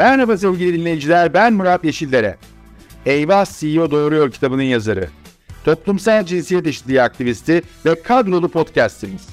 [0.00, 2.36] Merhaba sevgili dinleyiciler, ben Murat Yeşillere.
[3.06, 5.08] Eyvah CEO Doğuruyor kitabının yazarı.
[5.64, 9.28] Toplumsal cinsiyet eşitliği aktivisti ve kadrolu podcastimiz.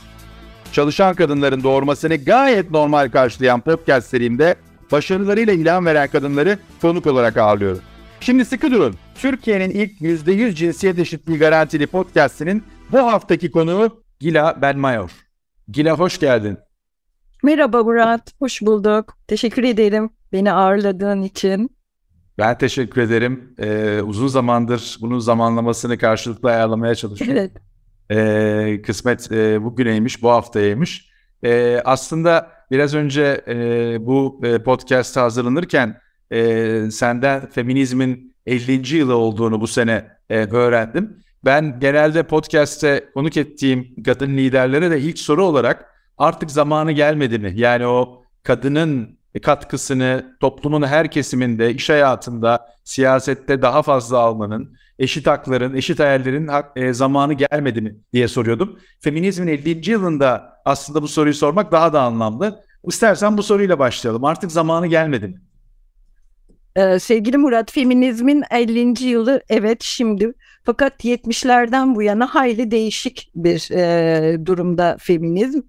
[0.72, 4.56] Çalışan kadınların doğurmasını gayet normal karşılayan podcast serimde
[4.92, 7.82] başarılarıyla ilan veren kadınları konuk olarak ağırlıyorum.
[8.20, 8.96] Şimdi sıkı durun.
[9.16, 15.12] Türkiye'nin ilk %100 cinsiyet eşitliği garantili podcastinin bu haftaki konuğu Gila Benmayor.
[15.68, 16.58] Gila hoş geldin.
[17.44, 19.18] Merhaba Murat, hoş bulduk.
[19.28, 21.78] Teşekkür ederim beni ağırladığın için.
[22.38, 23.56] Ben teşekkür ederim.
[23.60, 27.38] Ee, uzun zamandır bunun zamanlamasını karşılıklı ayarlamaya çalışıyorum.
[27.38, 27.52] Evet.
[28.12, 31.10] Ee, kısmet e, bugüneymiş, bu haftayaymış.
[31.44, 33.56] Ee, aslında biraz önce e,
[34.06, 35.98] bu e, podcast hazırlanırken
[36.32, 38.96] e, senden feminizmin 50.
[38.96, 41.24] yılı olduğunu bu sene e, öğrendim.
[41.46, 45.86] Ben genelde podcast'te konuk ettiğim kadın liderlere de ilk soru olarak
[46.18, 47.54] artık zamanı gelmedi mi?
[47.56, 55.76] Yani o kadının katkısını toplumun her kesiminde, iş hayatında, siyasette daha fazla almanın, eşit hakların,
[55.76, 58.80] eşit hayallerin e, zamanı gelmedi mi diye soruyordum.
[59.00, 59.92] Feminizmin 50.
[59.92, 62.64] yılında aslında bu soruyu sormak daha da anlamlı.
[62.84, 64.26] İstersen bu soruyla başlayalım.
[64.26, 65.42] Artık zamanı gelmedi mi?
[66.76, 69.04] Ee, sevgili Murat, feminizmin 50.
[69.04, 70.34] yılı evet şimdi
[70.64, 75.62] fakat 70'lerden bu yana hayli değişik bir e, durumda feminizm.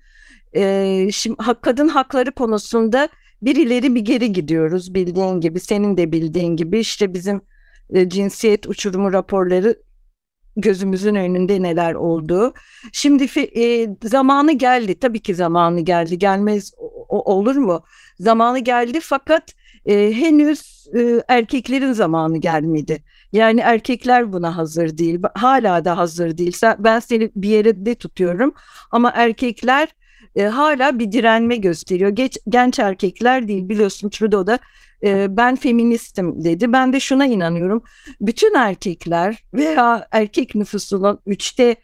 [0.57, 3.09] E, şimdi kadın hakları konusunda
[3.43, 7.41] bir ileri bir geri gidiyoruz bildiğin gibi senin de bildiğin gibi işte bizim
[7.91, 9.77] e, cinsiyet uçurumu raporları
[10.57, 12.55] gözümüzün önünde neler oldu.
[12.93, 16.73] Şimdi e, zamanı geldi tabii ki zamanı geldi gelmez
[17.09, 17.85] o, olur mu?
[18.19, 19.55] Zamanı geldi fakat
[19.87, 23.03] e, henüz e, erkeklerin zamanı gelmedi.
[23.33, 25.21] Yani erkekler buna hazır değil.
[25.35, 26.57] Hala da hazır değil.
[26.79, 28.55] Ben seni bir yere de tutuyorum
[28.91, 29.89] ama erkekler
[30.39, 32.11] e, hala bir direnme gösteriyor.
[32.11, 34.59] Geç, genç erkekler değil biliyorsun Trudeau da
[35.03, 36.73] e, ben feministim dedi.
[36.73, 37.83] Ben de şuna inanıyorum.
[38.21, 41.77] Bütün erkekler veya erkek nüfusunun üçte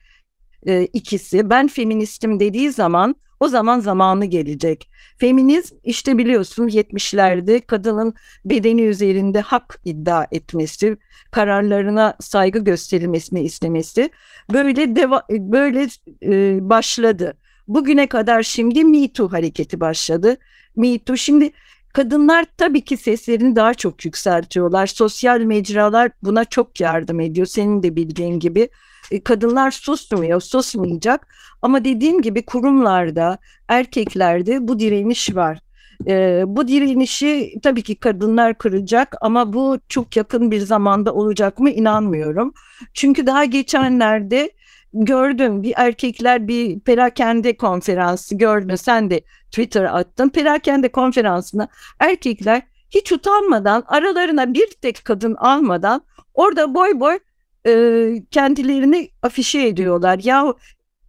[0.67, 4.91] e, ikisi ben feministim dediği zaman o zaman zamanı gelecek.
[5.19, 8.15] Feminizm işte biliyorsun 70'lerde kadının
[8.45, 10.97] bedeni üzerinde hak iddia etmesi,
[11.31, 14.11] kararlarına saygı gösterilmesini istemesi
[14.53, 15.89] böyle deva böyle
[16.23, 17.37] e, başladı.
[17.69, 20.37] Bugüne kadar şimdi Me Too hareketi başladı.
[20.77, 21.51] Me Too şimdi
[21.93, 24.87] kadınlar tabii ki seslerini daha çok yükseltiyorlar.
[24.87, 27.47] Sosyal mecralar buna çok yardım ediyor.
[27.47, 28.69] Senin de bildiğin gibi
[29.11, 31.27] e, kadınlar susmuyor, susmayacak.
[31.63, 33.39] Ama dediğim gibi kurumlarda,
[33.69, 35.59] erkeklerde bu direniş var.
[36.07, 41.71] E, bu direnişi tabii ki kadınlar kıracak ama bu çok yakın bir zamanda olacak mı
[41.71, 42.55] inanmıyorum.
[42.95, 44.51] Çünkü daha geçenlerde
[44.95, 50.29] gördüm bir erkekler bir perakende konferansı gördün sen de Twitter attın.
[50.29, 51.69] Perakende konferansına
[52.01, 56.03] erkekler hiç utanmadan aralarına bir tek kadın almadan
[56.35, 57.19] orada boy boy
[57.67, 60.21] e, kendilerini afişe ediyorlar.
[60.23, 60.55] Ya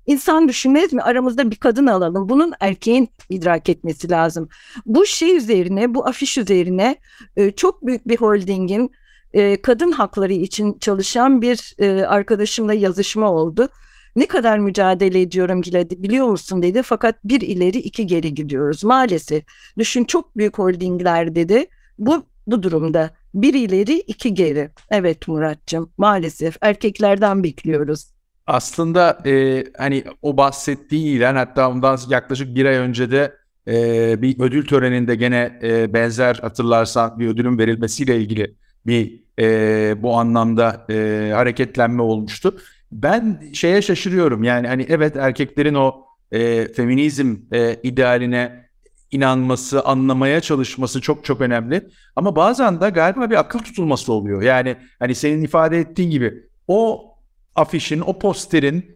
[0.05, 2.29] insan düşünmez mi aramızda bir kadın alalım.
[2.29, 4.49] Bunun erkeğin idrak etmesi lazım.
[4.85, 6.95] Bu şey üzerine bu afiş üzerine
[7.37, 8.91] e, çok büyük bir holdingin
[9.35, 13.69] e, kadın hakları için çalışan bir e, arkadaşımla yazışma oldu.
[14.15, 19.43] Ne kadar mücadele ediyorum Giladi biliyor musun dedi fakat bir ileri iki geri gidiyoruz maalesef.
[19.77, 21.65] Düşün çok büyük holdingler dedi
[21.99, 24.69] bu bu durumda bir ileri iki geri.
[24.91, 28.05] Evet Muratcığım maalesef erkeklerden bekliyoruz.
[28.47, 33.33] Aslında e, hani o bahsettiği ilan hatta ondan yaklaşık bir ay önce de
[33.67, 38.55] e, bir ödül töreninde gene e, benzer hatırlarsan bir ödülün verilmesiyle ilgili
[38.87, 42.57] bir e, bu anlamda e, hareketlenme olmuştu.
[42.91, 48.65] Ben şeye şaşırıyorum yani hani evet erkeklerin o e, feminizm e, idealine
[49.11, 51.87] inanması, anlamaya çalışması çok çok önemli.
[52.15, 54.41] Ama bazen de galiba bir akıl tutulması oluyor.
[54.41, 56.33] Yani hani senin ifade ettiğin gibi
[56.67, 57.11] o
[57.55, 58.94] afişin, o posterin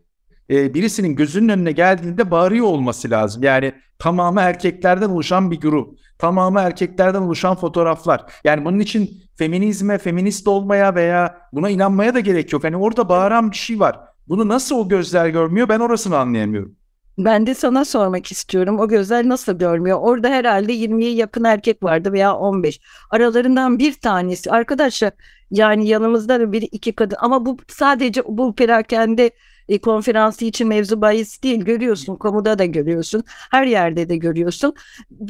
[0.49, 3.43] e, birisinin gözünün önüne geldiğinde bağırıyor olması lazım.
[3.43, 5.99] Yani tamamı erkeklerden oluşan bir grup.
[6.17, 8.25] Tamamı erkeklerden oluşan fotoğraflar.
[8.43, 12.63] Yani bunun için feminizme, feminist olmaya veya buna inanmaya da gerek yok.
[12.63, 13.99] Hani orada bağıran bir şey var.
[14.27, 16.75] Bunu nasıl o gözler görmüyor ben orasını anlayamıyorum.
[17.17, 18.79] Ben de sana sormak istiyorum.
[18.79, 19.97] O gözler nasıl görmüyor?
[20.01, 22.79] Orada herhalde 20'ye yakın erkek vardı veya 15.
[23.09, 25.11] Aralarından bir tanesi arkadaşlar
[25.51, 29.31] yani yanımızda da bir iki kadın ama bu sadece bu perakende
[29.69, 34.73] e, konferansı için mevzu bahis değil görüyorsun kamuda da görüyorsun her yerde de görüyorsun.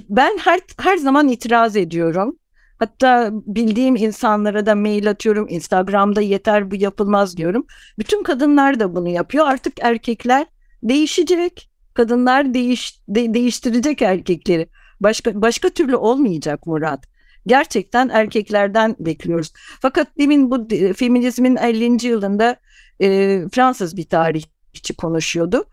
[0.09, 2.35] Ben her her zaman itiraz ediyorum.
[2.79, 7.65] Hatta bildiğim insanlara da mail atıyorum Instagram'da yeter bu yapılmaz diyorum.
[7.99, 9.47] Bütün kadınlar da bunu yapıyor.
[9.47, 10.45] Artık erkekler
[10.83, 11.69] değişecek.
[11.93, 14.69] Kadınlar değiş de, değiştirecek erkekleri.
[14.99, 17.03] Başka başka türlü olmayacak Murat.
[17.47, 19.53] Gerçekten erkeklerden bekliyoruz.
[19.81, 22.07] Fakat demin bu feminizmin 50.
[22.07, 22.55] yılında
[23.01, 25.65] e, Fransız bir tarihçi konuşuyordu.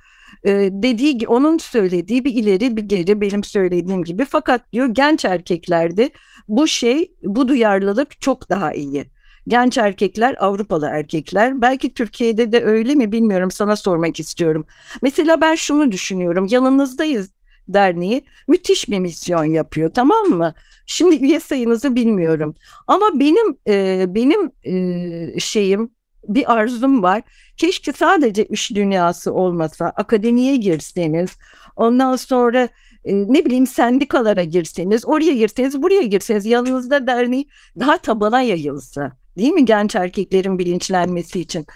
[0.44, 6.10] E, dediği onun söylediği bir ileri bir geri benim söylediğim gibi fakat diyor genç erkeklerde
[6.48, 9.04] bu şey bu duyarlılık çok daha iyi.
[9.48, 14.66] Genç erkekler Avrupalı erkekler belki Türkiye'de de öyle mi bilmiyorum sana sormak istiyorum.
[15.02, 17.30] Mesela ben şunu düşünüyorum yanınızdayız
[17.68, 20.54] derneği müthiş bir misyon yapıyor tamam mı?
[20.86, 22.54] Şimdi üye sayınızı bilmiyorum
[22.86, 25.90] ama benim e, benim e, şeyim
[26.28, 27.22] bir arzum var.
[27.56, 31.30] Keşke sadece iş dünyası olmasa, akademiye girseniz,
[31.76, 32.68] ondan sonra
[33.04, 37.48] e, ne bileyim sendikalara girseniz, oraya girseniz, buraya girseniz, yanınızda derneği
[37.80, 39.12] daha tabana yayılsa.
[39.38, 41.66] Değil mi genç erkeklerin bilinçlenmesi için?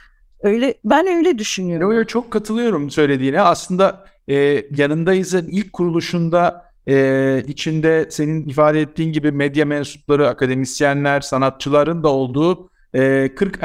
[0.43, 1.91] Öyle ben öyle düşünüyorum.
[1.91, 3.41] Öyle çok katılıyorum söylediğine.
[3.41, 12.03] Aslında e, yanındayızın ilk kuruluşunda e, içinde senin ifade ettiğin gibi medya mensupları, akademisyenler, sanatçıların
[12.03, 13.63] da olduğu e, 40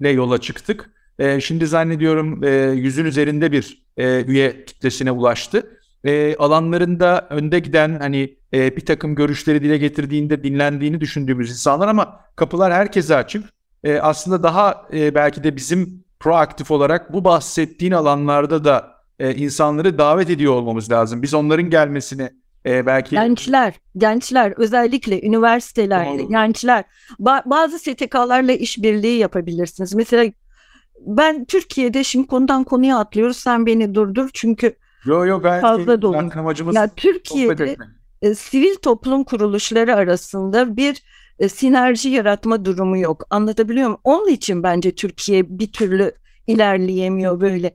[0.00, 0.90] erkekle yola çıktık.
[1.18, 5.62] E, şimdi zannediyorum e, yüzün üzerinde bir e, üye kitlesine ulaştı.
[6.04, 12.20] E, alanlarında önde giden hani e, bir takım görüşleri dile getirdiğinde dinlendiğini düşündüğümüz insanlar ama
[12.36, 13.44] kapılar herkese açık.
[13.84, 19.98] E, aslında daha e, belki de bizim proaktif olarak bu bahsettiğin alanlarda da e, insanları
[19.98, 21.22] davet ediyor olmamız lazım.
[21.22, 22.30] Biz onların gelmesini
[22.66, 23.10] e, belki...
[23.10, 26.28] Gençler, gençler özellikle üniversitelerde Doğru.
[26.28, 26.84] gençler
[27.20, 29.94] ba- bazı STK'larla işbirliği yapabilirsiniz.
[29.94, 30.32] Mesela
[31.00, 36.16] ben Türkiye'de şimdi konudan konuya atlıyoruz sen beni durdur çünkü yo, yo, gayet fazla dolu.
[36.74, 37.76] Ya Türkiye'de
[38.22, 41.02] e, sivil toplum kuruluşları arasında bir
[41.38, 43.26] e, sinerji yaratma durumu yok.
[43.30, 44.00] Anlatabiliyor muyum?
[44.04, 46.12] Onun için bence Türkiye bir türlü
[46.46, 47.74] ilerleyemiyor böyle.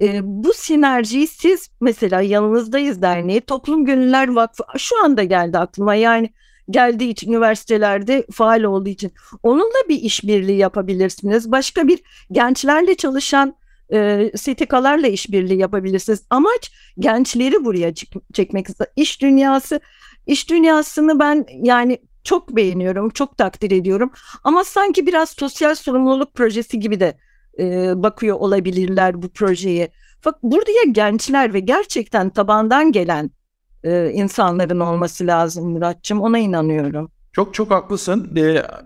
[0.00, 6.30] E, bu sinerjiyi siz mesela yanınızdayız derneği Toplum Gönüller Vakfı şu anda geldi aklıma yani
[6.70, 9.12] geldiği için üniversitelerde faal olduğu için
[9.42, 11.52] onunla bir işbirliği yapabilirsiniz.
[11.52, 12.00] Başka bir
[12.32, 13.54] gençlerle çalışan
[13.92, 16.22] e, STK'larla işbirliği yapabilirsiniz.
[16.30, 17.94] Amaç gençleri buraya
[18.32, 18.66] çekmek.
[18.96, 19.80] İş dünyası,
[20.26, 24.10] iş dünyasını ben yani çok beğeniyorum, çok takdir ediyorum.
[24.44, 27.18] Ama sanki biraz sosyal sorumluluk projesi gibi de
[28.02, 29.88] bakıyor olabilirler bu projeye.
[30.20, 33.30] Fakat buraya gençler ve gerçekten tabandan gelen
[34.12, 36.20] insanların olması lazım Muratçım.
[36.20, 37.10] Ona inanıyorum.
[37.32, 38.36] Çok çok haklısın.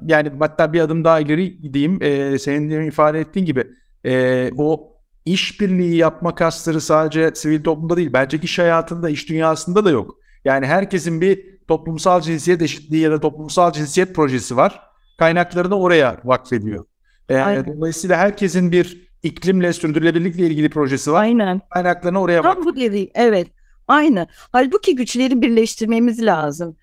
[0.06, 2.02] Yani hatta bir adım daha ileri gideyim.
[2.02, 3.66] Ee, senin ifade ettiğin gibi
[4.04, 4.92] e, o
[5.24, 8.12] işbirliği yapma kasları sadece sivil toplumda değil.
[8.12, 10.14] Bence iş hayatında, iş dünyasında da yok.
[10.44, 14.82] Yani herkesin bir toplumsal cinsiyet eşitliği ya da toplumsal cinsiyet projesi var.
[15.18, 16.84] Kaynaklarını oraya vakfediyor.
[17.28, 21.22] Yani dolayısıyla herkesin bir iklimle, sürdürülebilirlikle ilgili projesi var.
[21.22, 21.60] Aynen.
[21.70, 23.10] Kaynaklarını oraya Tam bu dedi.
[23.14, 23.48] Evet.
[23.88, 24.26] Aynı.
[24.52, 26.76] Halbuki güçleri birleştirmemiz lazım.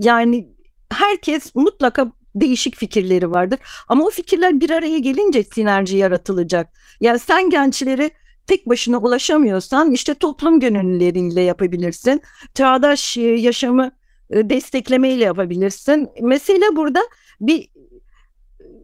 [0.00, 0.48] Yani
[0.92, 3.58] herkes mutlaka değişik fikirleri vardır.
[3.88, 6.68] Ama o fikirler bir araya gelince sinerji yaratılacak.
[7.00, 8.10] Yani sen gençleri
[8.46, 12.22] tek başına ulaşamıyorsan işte toplum gönüllüleriyle yapabilirsin.
[12.54, 13.90] Çağdaş e, yaşamı
[14.30, 16.08] e, desteklemeyle yapabilirsin.
[16.22, 17.00] Mesele burada
[17.40, 17.68] bir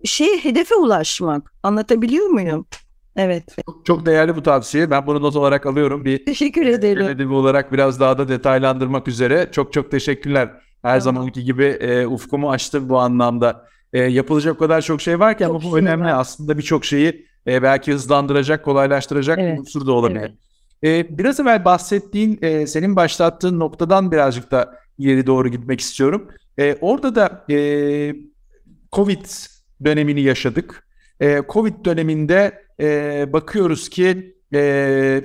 [0.05, 1.55] şey hedefe ulaşmak.
[1.63, 2.67] Anlatabiliyor muyum?
[3.17, 3.45] Evet.
[3.67, 4.91] Çok, çok değerli bu tavsiye.
[4.91, 6.05] Ben bunu not olarak alıyorum.
[6.05, 7.09] Bir Teşekkür ederim.
[7.09, 9.49] Edebi olarak biraz daha da detaylandırmak üzere.
[9.53, 10.51] Çok çok teşekkürler.
[10.83, 11.01] Her tamam.
[11.01, 13.67] zamanki gibi e, ufkumu açtım bu anlamda.
[13.93, 16.05] E, yapılacak o kadar çok şey var ki ama bu şey önemli.
[16.05, 16.21] Var.
[16.21, 19.55] Aslında birçok şeyi e, belki hızlandıracak, kolaylaştıracak evet.
[19.55, 20.33] bir unsur da olabilir.
[20.83, 21.09] Evet.
[21.09, 26.29] E, biraz evvel bahsettiğin, e, senin başlattığın noktadan birazcık da ileri doğru gitmek istiyorum.
[26.59, 27.57] E, orada da e,
[28.93, 29.25] Covid
[29.85, 30.87] dönemini yaşadık.
[31.21, 35.25] E, Covid döneminde e, bakıyoruz ki e,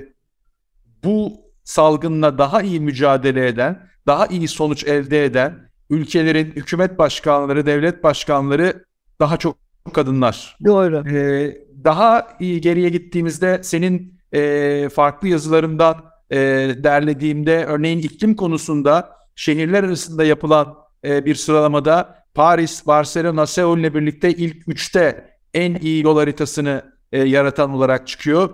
[1.04, 1.32] bu
[1.64, 8.84] salgınla daha iyi mücadele eden, daha iyi sonuç elde eden ülkelerin hükümet başkanları, devlet başkanları
[9.20, 9.58] daha çok
[9.92, 10.56] kadınlar.
[10.64, 11.08] Doğru.
[11.08, 16.36] E, daha iyi geriye gittiğimizde senin e, farklı yazılarından e,
[16.76, 20.74] derlediğimde örneğin iklim konusunda şehirler arasında yapılan
[21.04, 27.18] e, bir sıralamada Paris, Barcelona, Seul ile birlikte ilk üçte en iyi yol haritasını e,
[27.18, 28.50] yaratan olarak çıkıyor.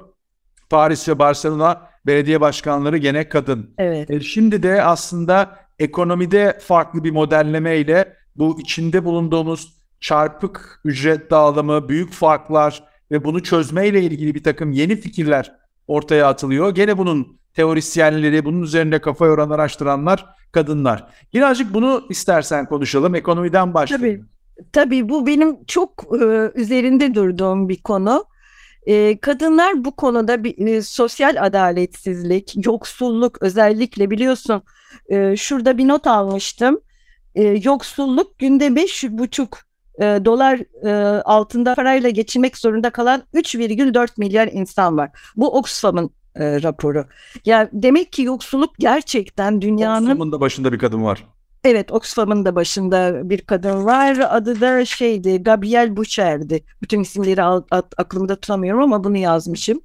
[0.71, 3.75] Paris ve Barcelona belediye başkanları gene kadın.
[3.79, 4.11] Evet.
[4.11, 11.88] E, şimdi de aslında ekonomide farklı bir modelleme ile bu içinde bulunduğumuz çarpık ücret dağılımı,
[11.88, 15.53] büyük farklar ve bunu çözmeyle ilgili bir takım yeni fikirler
[15.87, 16.75] ortaya atılıyor.
[16.75, 21.05] Gene bunun teorisyenleri, bunun üzerinde kafa yoran araştıranlar kadınlar.
[21.35, 23.15] Birazcık bunu istersen konuşalım.
[23.15, 24.07] Ekonomiden başlayalım.
[24.07, 28.25] Tabii, tabii bu benim çok e, üzerinde durduğum bir konu.
[28.87, 34.63] E, kadınlar bu konuda bir e, sosyal adaletsizlik, yoksulluk özellikle biliyorsun
[35.09, 36.81] e, şurada bir not almıştım.
[37.35, 39.59] e, yoksulluk günde beş buçuk
[39.99, 45.11] e, dolar e, altında parayla geçinmek zorunda kalan 3,4 milyar insan var.
[45.37, 47.05] Bu Oxfam'ın e, raporu.
[47.45, 50.07] Yani demek ki yoksulluk gerçekten dünyanın...
[50.07, 51.25] Oxfam'ın da başında bir kadın var.
[51.64, 54.19] Evet Oxfam'ın da başında bir kadın var.
[54.31, 56.64] Adı da şeydi Gabriel Boucher'di.
[56.83, 57.43] Bütün isimleri
[57.99, 59.81] aklımda tutamıyorum ama bunu yazmışım.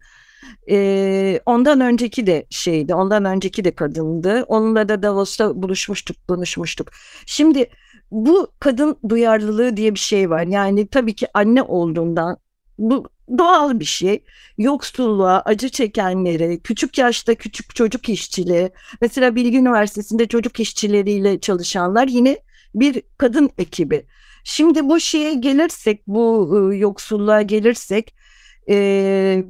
[0.69, 4.43] Ee, ondan önceki de şeydi, ondan önceki de kadındı.
[4.47, 6.91] Onunla da Davos'ta buluşmuştuk, konuşmuştuk.
[7.25, 7.69] Şimdi
[8.11, 10.43] bu kadın duyarlılığı diye bir şey var.
[10.43, 12.37] Yani tabii ki anne olduğundan
[12.79, 14.23] bu doğal bir şey.
[14.57, 18.69] Yoksulluğa, acı çekenlere, küçük yaşta küçük çocuk işçiliği,
[19.01, 22.37] mesela Bilgi Üniversitesi'nde çocuk işçileriyle çalışanlar yine
[22.75, 24.05] bir kadın ekibi.
[24.43, 28.15] Şimdi bu şeye gelirsek, bu ıı, yoksulluğa gelirsek,
[28.69, 29.43] e,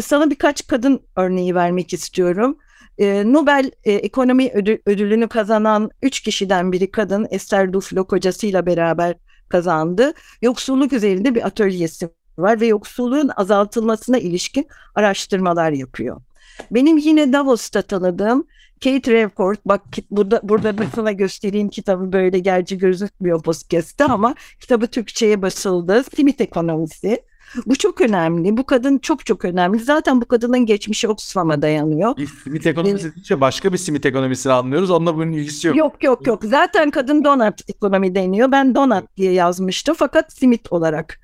[0.00, 2.58] sana birkaç kadın örneği vermek istiyorum.
[2.98, 9.16] E, Nobel e, Ekonomi Ödü, Ödülünü kazanan üç kişiden biri kadın Esther Duflo kocasıyla beraber
[9.48, 10.12] kazandı.
[10.42, 16.20] Yoksulluk üzerinde bir atölyesi var ve yoksulluğun azaltılmasına ilişkin araştırmalar yapıyor.
[16.70, 18.46] Benim yine Davos'ta tanıdığım
[18.84, 24.86] Kate Revcourt, bak burada, burada ben sana göstereyim kitabı böyle gerçi gözükmüyor podcast'te ama kitabı
[24.86, 26.04] Türkçe'ye basıldı.
[26.16, 27.22] Simit ekonomisi.
[27.66, 28.56] Bu çok önemli.
[28.56, 29.78] Bu kadın çok çok önemli.
[29.78, 32.14] Zaten bu kadının geçmişi Oxfam'a dayanıyor.
[32.44, 34.90] Simit ekonomisi deyince başka bir simit ekonomisini anlıyoruz.
[34.90, 35.76] Onunla bunun ilgisi yok.
[35.76, 36.44] Yok yok yok.
[36.44, 38.52] Zaten kadın donat ekonomi deniyor.
[38.52, 41.20] Ben donat diye yazmıştım fakat simit olarak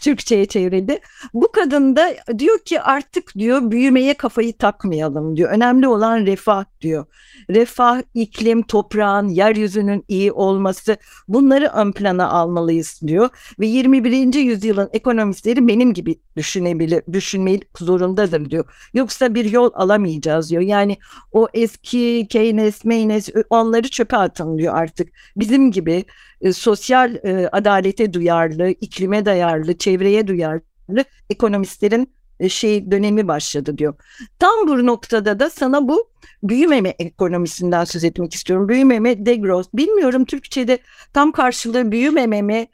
[0.00, 0.98] Türkçe'ye çevrildi.
[1.34, 5.50] Bu kadın da diyor ki artık diyor büyümeye kafayı takmayalım diyor.
[5.50, 7.06] Önemli olan refah diyor.
[7.50, 10.96] Refah, iklim, toprağın, yeryüzünün iyi olması
[11.28, 13.28] bunları ön plana almalıyız diyor.
[13.60, 14.34] Ve 21.
[14.34, 18.64] yüzyılın ekonomistleri benim gibi düşünebilir, düşünmeyi zorundadır diyor.
[18.94, 20.62] Yoksa bir yol alamayacağız diyor.
[20.62, 20.96] Yani
[21.32, 25.08] o eski Keynes, Maynes onları çöpe atın diyor artık.
[25.36, 26.04] Bizim gibi
[26.40, 33.94] e, sosyal e, adalete duyarlı, iklime duyarlı, çevreye duyarlı ekonomistlerin e, şey dönemi başladı diyor.
[34.38, 36.10] Tam bu noktada da sana bu
[36.42, 38.68] büyümeme ekonomisinden söz etmek istiyorum.
[38.68, 39.68] Büyümeme, degrowth.
[39.74, 40.78] Bilmiyorum Türkçe'de
[41.12, 42.68] tam karşılığı büyümeme mi,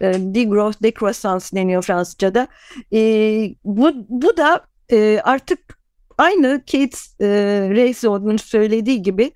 [0.00, 2.48] e, degrowth, decroissance deniyor Fransızca'da.
[2.92, 3.00] E,
[3.64, 5.58] bu, bu da e, artık
[6.18, 7.28] aynı Kate e,
[7.70, 9.32] Raysone'un söylediği gibi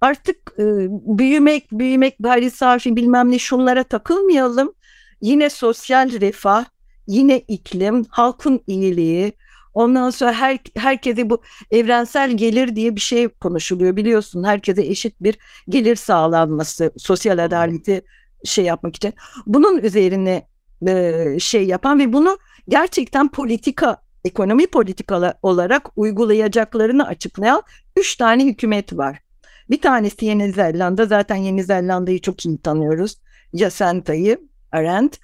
[0.00, 4.72] artık e, büyümek, büyümek, gayri safi bilmem ne şunlara takılmayalım.
[5.20, 6.64] Yine sosyal refah,
[7.06, 9.32] yine iklim, halkın iyiliği,
[9.78, 14.44] Ondan sonra her, herkese bu evrensel gelir diye bir şey konuşuluyor biliyorsun.
[14.44, 15.38] Herkese eşit bir
[15.68, 18.02] gelir sağlanması, sosyal adaleti
[18.44, 19.14] şey yapmak için.
[19.46, 20.46] Bunun üzerine
[20.88, 22.38] e, şey yapan ve bunu
[22.68, 27.62] gerçekten politika, ekonomi politikalı olarak uygulayacaklarını açıklayan
[27.96, 29.18] üç tane hükümet var.
[29.70, 31.06] Bir tanesi Yeni Zelanda.
[31.06, 33.16] Zaten Yeni Zelanda'yı çok iyi tanıyoruz.
[33.54, 34.40] Jacinta'yı,
[34.72, 35.18] Arendt.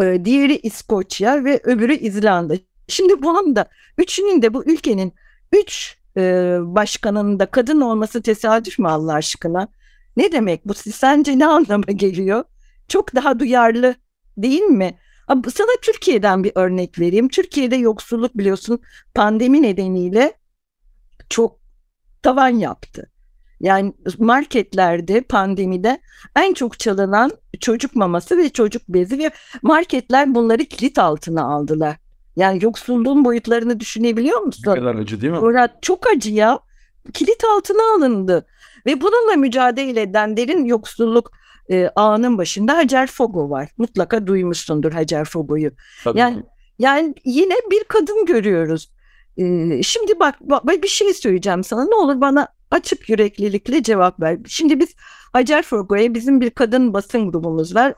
[0.00, 2.54] Ee, diğeri İskoçya ve öbürü İzlanda.
[2.88, 5.12] Şimdi bu anda üçünün de bu ülkenin
[5.52, 6.22] üç e,
[6.60, 9.68] başkanının da kadın olması tesadüf mü Allah aşkına?
[10.16, 10.74] Ne demek bu?
[10.74, 12.44] Sence ne anlama geliyor?
[12.88, 13.94] Çok daha duyarlı
[14.36, 14.98] değil mi?
[15.28, 17.28] Sana Türkiye'den bir örnek vereyim.
[17.28, 18.80] Türkiye'de yoksulluk biliyorsun
[19.14, 20.32] pandemi nedeniyle
[21.30, 21.60] çok
[22.22, 23.10] tavan yaptı.
[23.60, 26.00] Yani marketlerde pandemide
[26.36, 29.30] en çok çalınan çocuk maması ve çocuk bezi ve
[29.62, 31.96] marketler bunları kilit altına aldılar.
[32.36, 34.64] Yani yoksulluğun boyutlarını düşünebiliyor musun?
[34.66, 35.38] Ne kadar acı değil mi?
[35.38, 36.58] Murat çok acı ya.
[37.12, 38.46] Kilit altına alındı.
[38.86, 41.32] Ve bununla mücadele eden derin yoksulluk
[41.70, 43.68] e, ağının başında Hacer Fogo var.
[43.78, 45.70] Mutlaka duymuşsundur Hacer Fogo'yu.
[46.14, 46.42] Yani,
[46.78, 48.90] yani yine bir kadın görüyoruz.
[49.36, 51.84] Ee, şimdi bak, bak bir şey söyleyeceğim sana.
[51.84, 54.38] Ne olur bana açık yüreklilikle cevap ver.
[54.46, 54.94] Şimdi biz
[55.32, 57.94] Hacer Fogo'ya bizim bir kadın basın grubumuz var.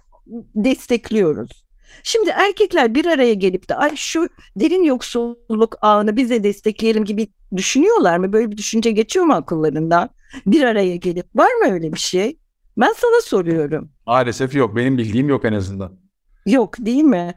[0.54, 1.64] Destekliyoruz.
[2.02, 8.18] Şimdi erkekler bir araya gelip de ay şu derin yoksulluk ağını bize destekleyelim gibi düşünüyorlar
[8.18, 8.32] mı?
[8.32, 10.10] Böyle bir düşünce geçiyor mu akıllarından?
[10.46, 12.38] Bir araya gelip var mı öyle bir şey?
[12.76, 13.90] Ben sana soruyorum.
[14.06, 14.76] Maalesef yok.
[14.76, 15.92] Benim bildiğim yok en azından.
[16.46, 17.34] Yok değil mi?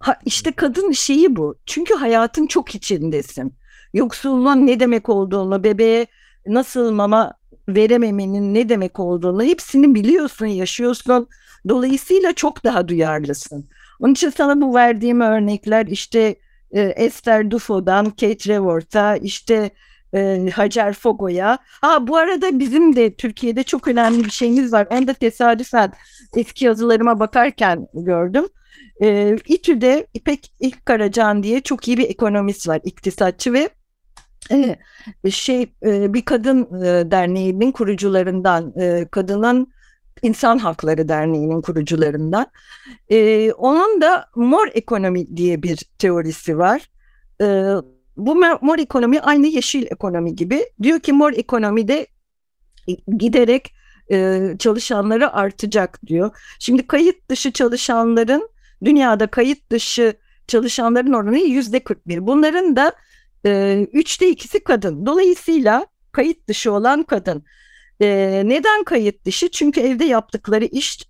[0.00, 1.58] Ha, işte kadın şeyi bu.
[1.66, 3.54] Çünkü hayatın çok içindesin.
[3.94, 6.06] Yoksulluğun ne demek olduğunu, bebeğe
[6.48, 7.34] nasıl mama
[7.68, 11.28] verememenin ne demek olduğunu hepsini biliyorsun, yaşıyorsun.
[11.68, 13.68] Dolayısıyla çok daha duyarlısın.
[14.00, 16.36] Onun için sana bu verdiğim örnekler işte
[16.70, 19.70] e, Esther Dufo'dan Kate Revort'a işte
[20.14, 21.58] e, Hacer Fogo'ya.
[21.80, 24.86] Ha bu arada bizim de Türkiye'de çok önemli bir şeyimiz var.
[24.90, 25.92] Onu da tesadüfen
[26.36, 28.44] eski yazılarıma bakarken gördüm.
[29.02, 33.70] E, İTÜ'de İpek İlk Karacan diye çok iyi bir ekonomist var, iktisatçı ve
[35.30, 39.72] şey e, bir kadın e, derneğinin kurucularından e, kadının
[40.22, 42.46] İnsan Hakları Derneği'nin kurucularından.
[43.58, 46.90] Onun da mor ekonomi diye bir teorisi var.
[48.16, 50.64] Bu mor ekonomi aynı yeşil ekonomi gibi.
[50.82, 52.06] Diyor ki mor ekonomide
[53.18, 53.74] giderek
[54.58, 56.30] çalışanları artacak diyor.
[56.58, 58.48] Şimdi kayıt dışı çalışanların
[58.84, 60.14] dünyada kayıt dışı
[60.48, 62.26] çalışanların oranı yüzde 41.
[62.26, 62.92] Bunların da
[63.46, 65.06] e, üçte ikisi kadın.
[65.06, 67.44] Dolayısıyla kayıt dışı olan kadın.
[68.00, 69.50] E, neden kayıt dışı?
[69.50, 71.08] Çünkü evde yaptıkları iş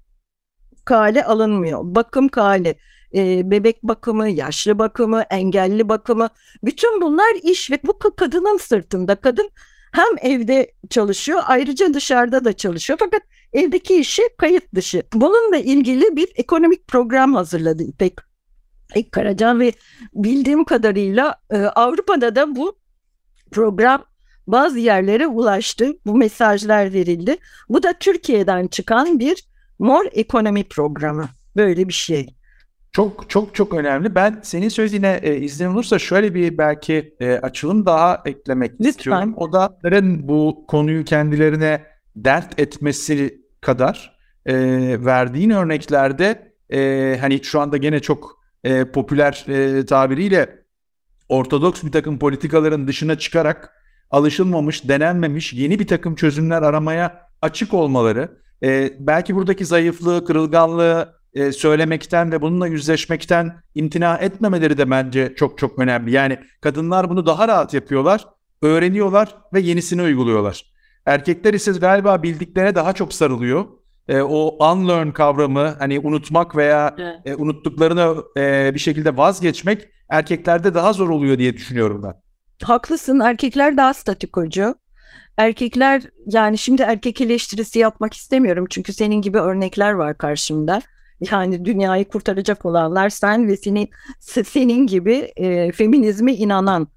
[0.85, 1.81] kale alınmıyor.
[1.83, 2.75] Bakım kale,
[3.15, 6.29] e, bebek bakımı, yaşlı bakımı, engelli bakımı.
[6.65, 9.15] Bütün bunlar iş ve bu kadının sırtında.
[9.15, 9.51] Kadın
[9.93, 15.03] hem evde çalışıyor ayrıca dışarıda da çalışıyor fakat evdeki işi kayıt dışı.
[15.15, 18.15] Bununla ilgili bir ekonomik program hazırladı İpek,
[18.91, 19.73] İpek Karacan ve
[20.15, 22.79] bildiğim kadarıyla e, Avrupa'da da bu
[23.51, 24.05] program
[24.47, 25.93] bazı yerlere ulaştı.
[26.07, 27.37] Bu mesajlar verildi.
[27.69, 29.45] Bu da Türkiye'den çıkan bir
[29.79, 31.29] mor ekonomi programı.
[31.57, 32.35] Böyle bir şey.
[32.93, 34.15] Çok çok çok önemli.
[34.15, 38.89] Ben senin söylediğine e, izin olursa şöyle bir belki e, açılım daha eklemek Lütfen.
[38.91, 39.35] istiyorum.
[39.37, 44.55] Odaların bu konuyu kendilerine dert etmesi kadar e,
[45.05, 50.65] verdiğin örneklerde e, hani şu anda gene çok e, popüler e, tabiriyle
[51.29, 53.73] ortodoks bir takım politikaların dışına çıkarak
[54.11, 61.53] alışılmamış, denenmemiş yeni bir takım çözümler aramaya açık olmaları, e, belki buradaki zayıflığı, kırılganlığı e,
[61.53, 66.11] söylemekten ve bununla yüzleşmekten imtina etmemeleri de bence çok çok önemli.
[66.11, 68.25] Yani kadınlar bunu daha rahat yapıyorlar,
[68.63, 70.65] öğreniyorlar ve yenisini uyguluyorlar.
[71.07, 73.65] Erkekler ise galiba bildiklerine daha çok sarılıyor.
[74.09, 80.93] E, o unlearn kavramı hani unutmak veya e, unuttuklarını e, bir şekilde vazgeçmek erkeklerde daha
[80.93, 82.15] zor oluyor diye düşünüyorum ben.
[82.63, 84.75] Haklısın erkekler daha statikocu.
[85.37, 90.83] Erkekler yani şimdi erkek eleştirisi yapmak istemiyorum çünkü senin gibi örnekler var karşımda.
[91.31, 93.91] Yani dünyayı kurtaracak olanlar sen ve senin
[94.45, 96.89] senin gibi e, feminizme inanan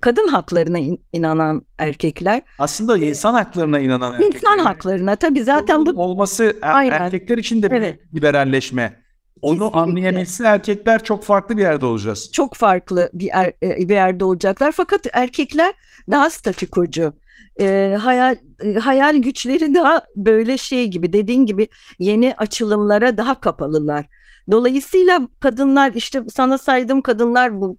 [0.00, 2.42] kadın haklarına in, inanan erkekler.
[2.58, 4.36] Aslında insan haklarına inanan erkekler.
[4.36, 7.00] İnsan haklarına tabii zaten bu olması er, Aynen.
[7.00, 8.00] erkekler için de evet.
[8.12, 9.00] bir liberalleşme.
[9.42, 9.80] Onu Kesinlikle.
[9.80, 12.30] anlayabilse erkekler çok farklı bir yerde olacağız.
[12.32, 14.72] Çok farklı bir, er, e, bir yerde olacaklar.
[14.72, 15.74] Fakat erkekler
[16.10, 17.12] daha statikocu
[17.60, 24.06] e, hayal e, hayal güçleri daha böyle şey gibi dediğin gibi yeni açılımlara daha kapalılar.
[24.50, 27.76] Dolayısıyla kadınlar işte sana saydığım kadınlar bu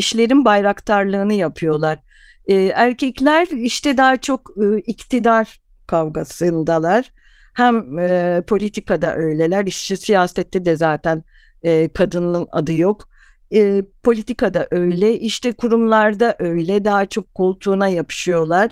[0.00, 1.98] işlerin bayraktarlığını yapıyorlar.
[2.46, 7.12] E, erkekler işte daha çok e, iktidar kavgasındalar.
[7.54, 11.24] Hem e, politikada öyleler, işte siyasette de zaten
[11.62, 13.08] e, kadının adı yok.
[13.54, 18.70] E, politikada öyle, işte kurumlarda öyle, daha çok koltuğuna yapışıyorlar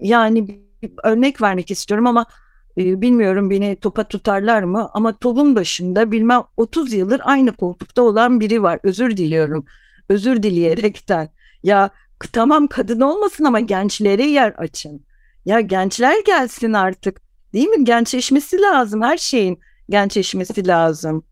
[0.00, 0.60] yani
[1.04, 2.26] örnek vermek istiyorum ama
[2.78, 8.40] e, bilmiyorum beni topa tutarlar mı ama topun başında bilmem 30 yıldır aynı koltukta olan
[8.40, 8.78] biri var.
[8.82, 9.66] Özür diliyorum.
[10.08, 11.28] Özür dileyerekten.
[11.62, 11.90] Ya
[12.32, 15.06] tamam kadın olmasın ama gençlere yer açın.
[15.44, 17.20] Ya gençler gelsin artık.
[17.52, 17.84] Değil mi?
[17.84, 19.02] Gençleşmesi lazım.
[19.02, 21.24] Her şeyin gençleşmesi lazım.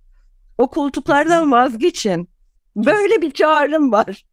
[0.59, 2.29] O koltuklardan vazgeçin.
[2.77, 4.25] Böyle bir çağrım var.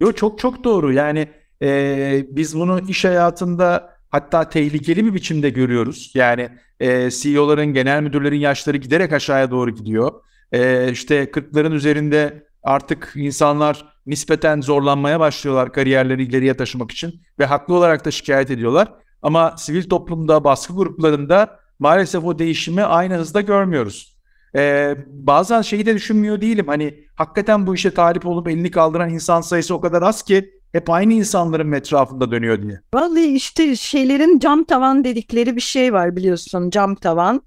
[0.00, 0.92] Yo çok çok doğru.
[0.92, 1.28] Yani
[1.62, 6.12] e, biz bunu iş hayatında hatta tehlikeli bir biçimde görüyoruz.
[6.14, 6.48] Yani
[6.80, 10.12] e, CEO'ların, genel müdürlerin yaşları giderek aşağıya doğru gidiyor.
[10.52, 17.74] E, işte 40'ların üzerinde artık insanlar nispeten zorlanmaya başlıyorlar kariyerleri ileriye taşımak için ve haklı
[17.74, 18.92] olarak da şikayet ediyorlar.
[19.22, 24.16] Ama sivil toplumda, baskı gruplarında maalesef o değişimi aynı hızda görmüyoruz.
[24.56, 26.66] Ee, bazen şeyi de düşünmüyor değilim.
[26.68, 30.90] Hani hakikaten bu işe talip olup elini kaldıran insan sayısı o kadar az ki hep
[30.90, 32.80] aynı insanların etrafında dönüyor diye.
[32.94, 37.42] Vallahi işte şeylerin cam tavan dedikleri bir şey var biliyorsun cam tavan.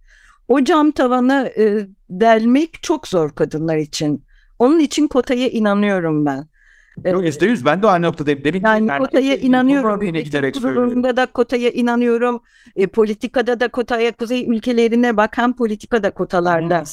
[0.47, 4.25] O cam tavanı e, delmek çok zor kadınlar için.
[4.63, 6.47] Onun için kotaya inanıyorum ben.
[7.05, 8.43] Yok yüzde yüz ben de aynı noktadayım.
[8.43, 9.99] Demin yani ben kotaya inanıyorum.
[10.53, 12.41] Kurumda da kotaya inanıyorum.
[12.75, 16.83] E, politikada da kotaya kuzey ülkelerine bak hem politikada kotalarda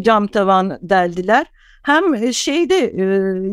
[0.00, 1.46] cam tavan deldiler.
[1.82, 3.02] Hem e, şeyde e,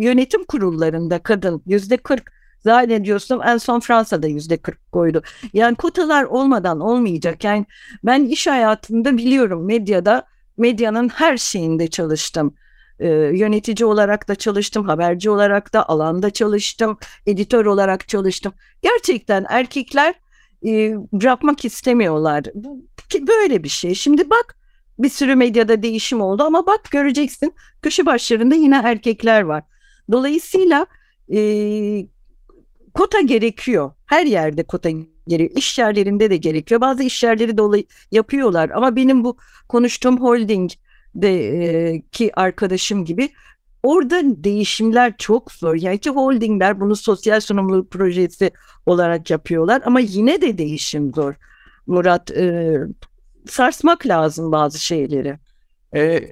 [0.06, 2.32] yönetim kurullarında kadın yüzde kırk
[2.64, 5.24] zannediyorsam en son Fransa'da yüzde kırk koydu.
[5.54, 7.44] Yani kotalar olmadan olmayacak.
[7.44, 7.66] Yani
[8.04, 10.24] ben iş hayatında biliyorum medyada
[10.58, 12.54] medyanın her şeyinde çalıştım.
[13.00, 18.54] Ee, yönetici olarak da çalıştım, haberci olarak da alanda çalıştım, editör olarak çalıştım.
[18.82, 20.16] Gerçekten erkekler
[20.66, 22.44] e, bırakmak istemiyorlar.
[23.28, 23.96] Böyle bir şey.
[23.96, 24.56] Şimdi bak
[25.00, 29.64] bir sürü medyada değişim oldu ama bak göreceksin köşe başlarında yine erkekler var.
[30.12, 30.86] Dolayısıyla
[31.34, 31.40] e,
[32.94, 33.92] kota gerekiyor.
[34.06, 34.90] Her yerde kota
[35.28, 35.58] gerekiyor.
[35.58, 36.82] İş yerlerinde de gerekiyor.
[36.82, 39.38] Bazı iş yerleri dolayı yapıyorlar ama benim bu
[39.70, 40.72] konuştuğum holding
[41.16, 43.30] de ki arkadaşım gibi
[43.84, 45.76] orada değişimler çok zor.
[45.76, 48.52] Yani ki holdingler bunu sosyal sorumluluk projesi
[48.86, 51.34] olarak yapıyorlar ama yine de değişim zor.
[51.88, 52.78] Murat e,
[53.48, 55.40] sarsmak lazım bazı şeyleri.
[55.96, 56.32] E,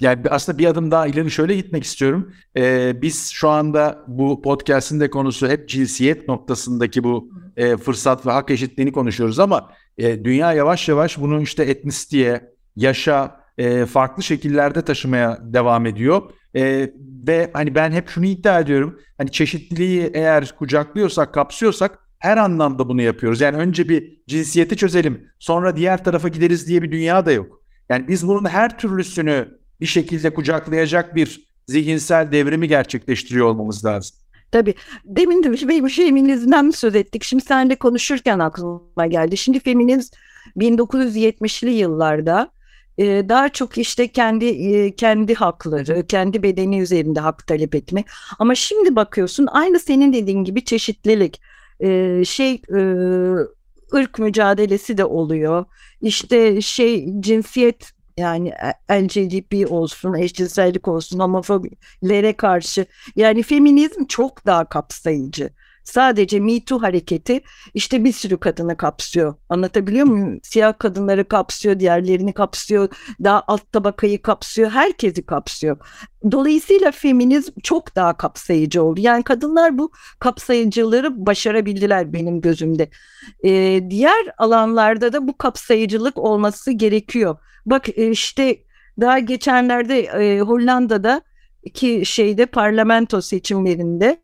[0.00, 2.32] yani aslında bir adım daha ileri şöyle gitmek istiyorum.
[2.56, 8.30] E, biz şu anda bu podcast'in de konusu hep cinsiyet noktasındaki bu e, fırsat ve
[8.30, 14.82] hak eşitliğini konuşuyoruz ama e, dünya yavaş yavaş bunu işte etnisiteye, yaşa, e, farklı şekillerde
[14.82, 16.22] taşımaya devam ediyor.
[16.56, 16.90] E,
[17.26, 18.98] ve hani ben hep şunu iddia ediyorum.
[19.18, 23.40] Hani çeşitliliği eğer kucaklıyorsak, kapsıyorsak her anlamda bunu yapıyoruz.
[23.40, 27.62] Yani önce bir cinsiyeti çözelim, sonra diğer tarafa gideriz diye bir dünya da yok.
[27.88, 29.48] Yani biz bunun her türlüsünü
[29.80, 34.16] bir şekilde kucaklayacak bir zihinsel devrimi gerçekleştiriyor olmamız lazım.
[34.52, 34.74] Tabii.
[35.04, 37.24] Demin de benim feminizmden söz ettik.
[37.24, 39.36] Şimdi seninle konuşurken aklıma geldi.
[39.36, 40.14] Şimdi feminizm
[40.56, 42.50] 1970'li yıllarda
[42.98, 48.06] e, daha çok işte kendi e, kendi hakları, kendi bedeni üzerinde hak talep etmek.
[48.38, 51.40] Ama şimdi bakıyorsun aynı senin dediğin gibi çeşitlilik,
[51.80, 52.62] e, şey
[53.94, 55.64] ırk mücadelesi de oluyor.
[56.00, 58.52] İşte şey cinsiyet yani
[58.90, 65.50] LGBT olsun, eşcinsellik olsun, homofobilere karşı yani feminizm çok daha kapsayıcı.
[65.84, 67.40] Sadece Me Too hareketi
[67.74, 69.34] işte bir sürü kadını kapsıyor.
[69.48, 70.40] Anlatabiliyor muyum?
[70.42, 72.88] Siyah kadınları kapsıyor, diğerlerini kapsıyor,
[73.24, 75.76] daha alt tabakayı kapsıyor, herkesi kapsıyor.
[76.30, 79.00] Dolayısıyla feminizm çok daha kapsayıcı oldu.
[79.00, 82.90] Yani kadınlar bu kapsayıcıları başarabildiler benim gözümde.
[83.44, 87.36] Ee, diğer alanlarda da bu kapsayıcılık olması gerekiyor.
[87.66, 88.58] Bak e, işte
[89.00, 91.22] daha geçenlerde e, Hollanda'da
[91.62, 94.22] iki şeyde parlamento seçimlerinde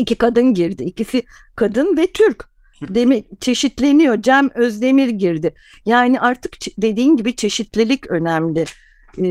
[0.00, 0.84] iki kadın girdi.
[0.84, 1.22] İkisi
[1.56, 2.50] kadın ve Türk.
[2.88, 4.22] Demi, çeşitleniyor.
[4.22, 5.54] Cem Özdemir girdi.
[5.86, 8.64] Yani artık dediğin gibi çeşitlilik önemli.
[9.18, 9.24] Ee,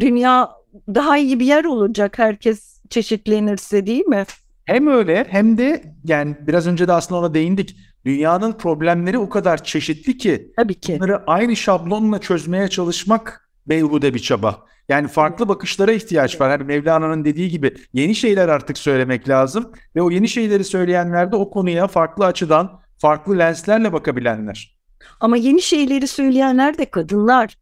[0.00, 0.50] dünya
[0.88, 4.24] daha iyi bir yer olacak herkes çeşitlenirse değil mi?
[4.64, 7.76] Hem öyle hem de yani biraz önce de aslında ona değindik.
[8.04, 10.96] Dünyanın problemleri o kadar çeşitli ki, Tabii ki.
[10.96, 14.66] bunları aynı şablonla çözmeye çalışmak beyhude bir çaba.
[14.88, 16.50] Yani farklı bakışlara ihtiyaç var.
[16.50, 21.36] Hani Mevlana'nın dediği gibi yeni şeyler artık söylemek lazım ve o yeni şeyleri söyleyenler de
[21.36, 24.76] o konuya farklı açıdan, farklı lenslerle bakabilenler.
[25.20, 27.56] Ama yeni şeyleri söyleyenler de kadınlar.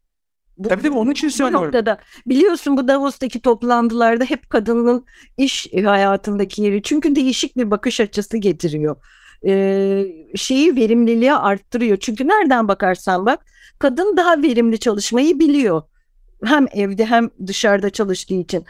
[0.59, 1.67] Bu, tabii tabii onun için söylüyorum.
[1.67, 5.05] Noktada, biliyorsun bu Davos'taki toplantılarda hep kadının
[5.37, 6.83] iş hayatındaki yeri.
[6.83, 8.97] Çünkü değişik bir bakış açısı getiriyor.
[9.47, 10.05] Ee,
[10.37, 11.97] şeyi verimliliği arttırıyor.
[11.97, 13.47] Çünkü nereden bakarsan bak
[13.79, 15.83] kadın daha verimli çalışmayı biliyor
[16.44, 18.64] hem evde hem dışarıda çalıştığı için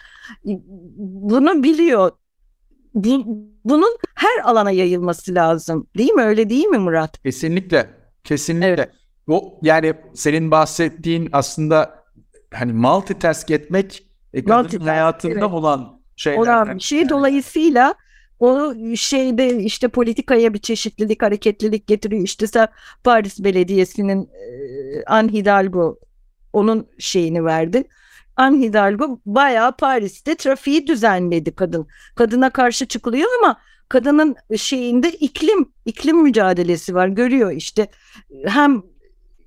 [0.96, 2.10] bunu biliyor.
[3.64, 5.86] bunun her alana yayılması lazım.
[5.98, 6.22] Değil mi?
[6.22, 7.22] Öyle değil mi Murat?
[7.22, 7.90] Kesinlikle.
[8.24, 8.66] Kesinlikle.
[8.68, 8.90] Evet.
[9.28, 12.04] O yani senin bahsettiğin aslında
[12.54, 15.42] hani multitask etmek e, kadın hayatında evet.
[15.42, 16.38] olan şeyler.
[16.38, 16.98] Olan bir şey.
[16.98, 17.08] Yani.
[17.08, 17.94] Dolayısıyla
[18.40, 22.22] o şeyde işte politikaya bir çeşitlilik, hareketlilik getiriyor.
[22.22, 22.68] İşte sen
[23.04, 25.98] Paris Belediyesi'nin e, Anne Hidalgo
[26.54, 27.84] onun şeyini verdi.
[28.36, 31.86] Anne Hidalgo bayağı Paris'te trafiği düzenledi kadın.
[32.14, 37.08] Kadına karşı çıkılıyor ama kadının şeyinde iklim iklim mücadelesi var.
[37.08, 37.88] Görüyor işte
[38.46, 38.82] hem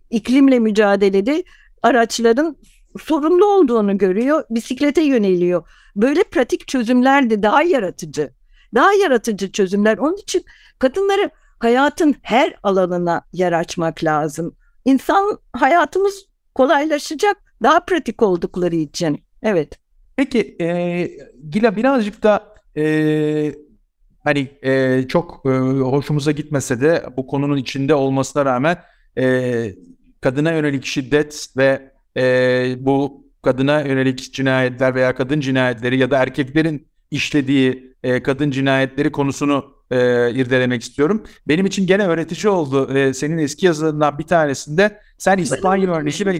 [0.10, 1.44] iklimle mücadelede
[1.84, 2.58] araçların
[3.00, 4.44] sorumlu olduğunu görüyor.
[4.50, 5.68] Bisiklete yöneliyor.
[5.96, 8.32] Böyle pratik çözümler de daha yaratıcı.
[8.76, 9.98] Daha yaratıcı çözümler.
[9.98, 10.46] Onun için
[10.80, 14.56] kadınları hayatın her alanına yer açmak lazım.
[14.86, 16.26] İnsan hayatımız
[16.58, 19.24] kolaylaşacak daha pratik oldukları için.
[19.44, 19.80] Evet.
[20.16, 20.68] Peki e,
[21.50, 23.56] Gila birazcık da e,
[24.24, 28.78] hani e, çok e, hoşumuza gitmese de bu konunun içinde olmasına rağmen
[29.18, 29.76] e,
[30.22, 36.88] kadına yönelik şiddet ve e, bu kadına yönelik cinayetler veya kadın cinayetleri ya da erkeklerin
[37.12, 41.24] işlediği e, kadın cinayetleri konusunu e, irdelemek istiyorum.
[41.48, 42.98] Benim için gene öğretici oldu.
[42.98, 46.40] E, senin eski yazılarından bir tanesinde sen İspanya örneği ve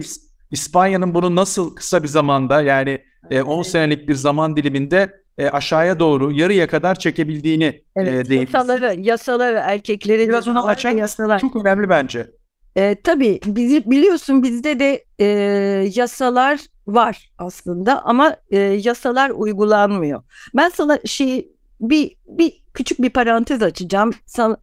[0.50, 2.98] İspanya'nın bunu nasıl kısa bir zamanda yani
[3.30, 8.34] e, 10 senelik bir zaman diliminde e, aşağıya doğru yarıya kadar çekebildiğini e, evet, e,
[8.34, 12.30] yasaları, yasaları erkekleri biraz onu açan yasalar çok önemli bence.
[12.76, 15.24] E, tabii bizi biliyorsun bizde de e,
[15.94, 20.22] yasalar var aslında ama e, yasalar uygulanmıyor.
[20.56, 21.48] Ben sana şey
[21.80, 24.10] bir bir küçük bir parantez açacağım.
[24.26, 24.56] Sana,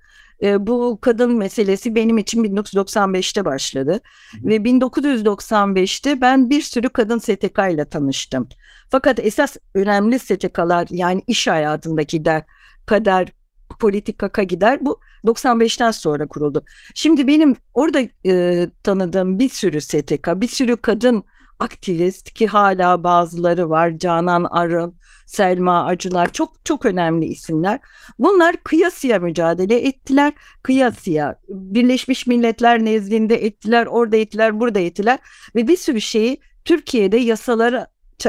[0.44, 4.00] e, bu kadın meselesi benim için 1995'te başladı.
[4.44, 8.50] Ve 1995'te ben bir sürü kadın STK ile tanıştım.
[8.90, 12.46] Fakat esas önemli STK'lar yani iş hayatındaki de
[12.86, 13.32] kadar
[13.80, 14.78] politikaka gider.
[14.82, 16.66] Bu 95'ten sonra kuruldu.
[16.94, 21.24] Şimdi benim orada e, tanıdığım bir sürü STK, bir sürü kadın
[21.60, 23.98] aktivist ki hala bazıları var.
[23.98, 27.80] Canan Arın, Selma Acılar çok çok önemli isimler.
[28.20, 30.34] Bunlar kıyasıya mücadele ettiler.
[30.64, 35.20] Kıyasıya Birleşmiş Milletler nezdinde ettiler, orada ettiler, burada ettiler
[35.56, 37.88] ve bir sürü şeyi Türkiye'de yasalara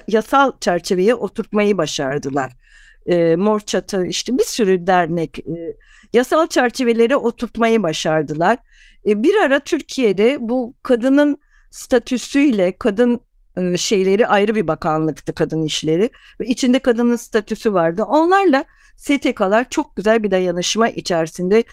[0.08, 2.52] yasal çerçeveye oturtmayı başardılar.
[3.06, 5.76] E, Mor Çatı işte bir sürü dernek e,
[6.12, 8.58] yasal çerçevelere oturtmayı başardılar.
[9.06, 11.38] E, bir ara Türkiye'de bu kadının
[11.76, 13.20] statüsüyle kadın
[13.56, 16.10] e, şeyleri ayrı bir bakanlıktı kadın işleri
[16.40, 18.02] ve içinde kadının statüsü vardı.
[18.02, 18.64] Onlarla
[18.96, 21.64] STK'lar çok güzel bir dayanışma içerisinde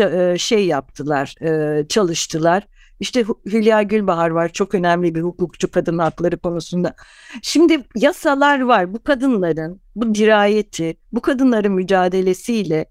[0.00, 2.66] e, şey yaptılar, e, çalıştılar.
[3.00, 6.94] İşte Hülya Gülbahar var çok önemli bir hukukçu kadın hakları konusunda.
[7.42, 12.86] Şimdi yasalar var bu kadınların bu dirayeti, bu kadınların mücadelesiyle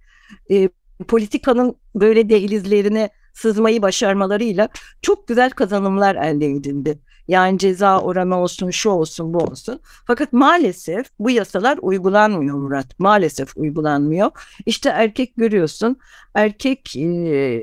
[0.51, 0.69] e,
[1.07, 4.69] politikanın böyle dehlizlerine sızmayı başarmalarıyla
[5.01, 6.99] çok güzel kazanımlar elde edildi.
[7.27, 9.79] Yani ceza oranı olsun, şu olsun, bu olsun.
[10.07, 12.99] Fakat maalesef bu yasalar uygulanmıyor Murat.
[12.99, 14.31] Maalesef uygulanmıyor.
[14.65, 15.97] İşte erkek görüyorsun.
[16.33, 17.61] Erkek e,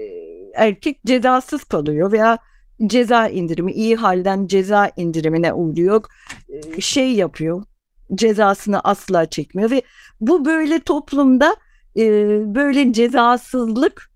[0.55, 2.39] erkek cezasız kalıyor veya
[2.87, 6.05] ceza indirimi iyi halden ceza indirimine uğruyor.
[6.49, 7.65] E, şey yapıyor.
[8.15, 9.83] Cezasını asla çekmiyor ve
[10.21, 11.57] bu böyle toplumda
[11.97, 12.05] e,
[12.55, 14.11] böyle cezasızlık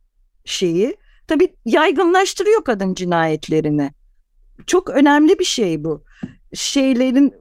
[0.45, 0.97] şeyi
[1.29, 3.91] tabii yaygınlaştırıyor kadın cinayetlerini.
[4.67, 6.05] Çok önemli bir şey bu.
[6.55, 7.35] Şeylerin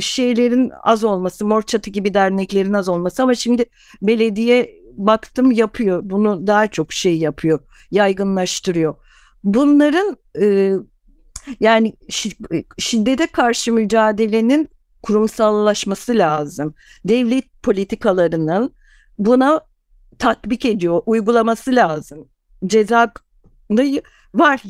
[0.00, 3.64] şeylerin az olması, Mor Çatı gibi derneklerin az olması ama şimdi
[4.02, 6.00] belediye baktım yapıyor.
[6.04, 8.94] Bunu daha çok şey yapıyor, yaygınlaştırıyor.
[9.44, 10.72] Bunların e,
[11.60, 11.94] yani
[12.78, 14.68] şiddete karşı mücadelenin
[15.02, 16.74] kurumsallaşması lazım.
[17.04, 18.74] Devlet politikalarının
[19.18, 19.60] buna
[20.18, 22.28] tatbik ediyor, uygulaması lazım.
[22.66, 23.12] Ceza
[24.34, 24.62] var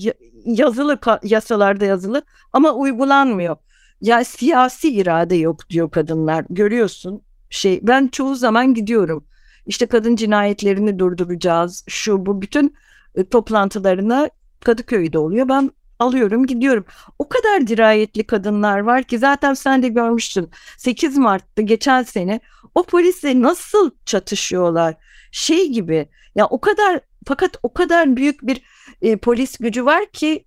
[0.45, 3.57] yazılı yasalarda yazılı ama uygulanmıyor.
[4.01, 6.45] Ya siyasi irade yok diyor kadınlar.
[6.51, 9.25] Görüyorsun şey ben çoğu zaman gidiyorum.
[9.67, 11.85] İşte kadın cinayetlerini durduracağız.
[11.89, 12.75] Şu bu bütün
[13.15, 14.31] e, toplantılarına
[14.65, 15.49] Kadıköy'de oluyor.
[15.49, 16.85] Ben alıyorum gidiyorum.
[17.19, 20.51] O kadar dirayetli kadınlar var ki zaten sen de görmüşsün.
[20.79, 22.41] 8 Mart'ta geçen sene
[22.75, 24.95] o polisle nasıl çatışıyorlar.
[25.33, 28.63] Şey gibi ya o kadar fakat o kadar büyük bir
[29.03, 30.45] e, polis gücü var ki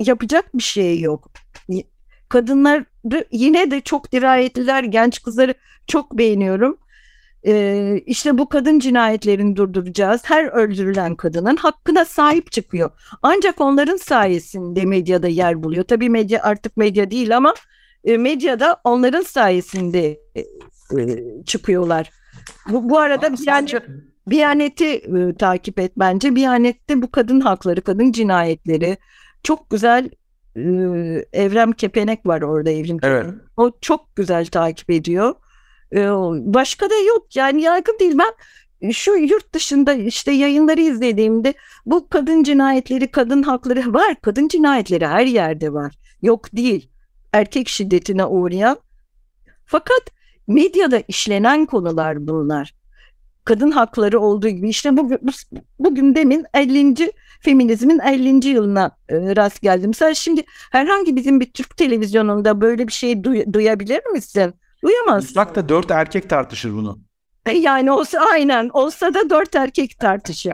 [0.00, 1.30] yapacak bir şey yok.
[2.28, 2.84] Kadınlar
[3.32, 4.84] yine de çok dirayetliler.
[4.84, 5.54] Genç kızları
[5.86, 6.78] çok beğeniyorum.
[7.46, 10.20] Ee, işte bu kadın cinayetlerini durduracağız.
[10.24, 12.90] Her öldürülen kadının hakkına sahip çıkıyor.
[13.22, 15.84] Ancak onların sayesinde medyada yer buluyor.
[15.84, 17.54] Tabii medya artık medya değil ama
[18.04, 20.40] e, medyada onların sayesinde e,
[21.00, 22.10] e, çıkıyorlar.
[22.68, 23.68] Bu, bu arada yani
[24.26, 26.34] Biyanet'i e, takip et bence.
[26.34, 28.96] Biyanet'te bu kadın hakları, kadın cinayetleri
[29.42, 30.10] çok güzel
[30.56, 30.60] e,
[31.32, 33.26] Evrem Kepenek var orada Evrim evet.
[33.56, 35.34] O çok güzel takip ediyor.
[35.92, 35.98] E,
[36.54, 38.18] başka da yok yani yaygın değil.
[38.18, 38.32] Ben
[38.92, 41.54] şu yurt dışında işte yayınları izlediğimde
[41.86, 44.16] bu kadın cinayetleri, kadın hakları var.
[44.22, 45.94] Kadın cinayetleri her yerde var.
[46.22, 46.90] Yok değil.
[47.32, 48.76] Erkek şiddetine uğrayan.
[49.66, 50.02] Fakat
[50.46, 52.74] medyada işlenen konular bunlar
[53.44, 55.18] kadın hakları olduğu gibi işte bugün,
[55.78, 57.12] bugün demin 50.
[57.40, 58.48] feminizmin 50.
[58.48, 59.94] yılına e, rast geldim.
[59.94, 64.54] Sen şimdi herhangi bizim bir Türk televizyonunda böyle bir şey duy- duyabilir misin?
[64.84, 65.28] Duyamazsın.
[65.28, 66.98] Mutfakta dört erkek tartışır bunu.
[67.46, 70.52] E, yani olsa aynen olsa da dört erkek tartışır.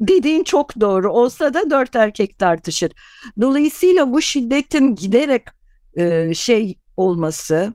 [0.00, 1.12] Dediğin çok doğru.
[1.12, 2.92] Olsa da dört erkek tartışır.
[3.40, 5.42] Dolayısıyla bu şiddetin giderek
[5.96, 7.72] e, şey olması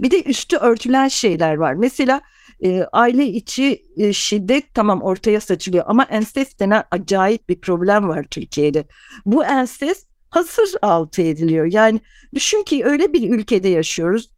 [0.00, 1.74] bir de üstü örtülen şeyler var.
[1.74, 2.20] Mesela
[2.64, 8.24] e, aile içi e, şiddet tamam ortaya saçılıyor ama ensest denen acayip bir problem var
[8.30, 8.84] Türkiye'de.
[9.26, 11.66] Bu ensest hazır altı ediliyor.
[11.72, 12.00] Yani
[12.34, 14.30] düşün ki öyle bir ülkede yaşıyoruz.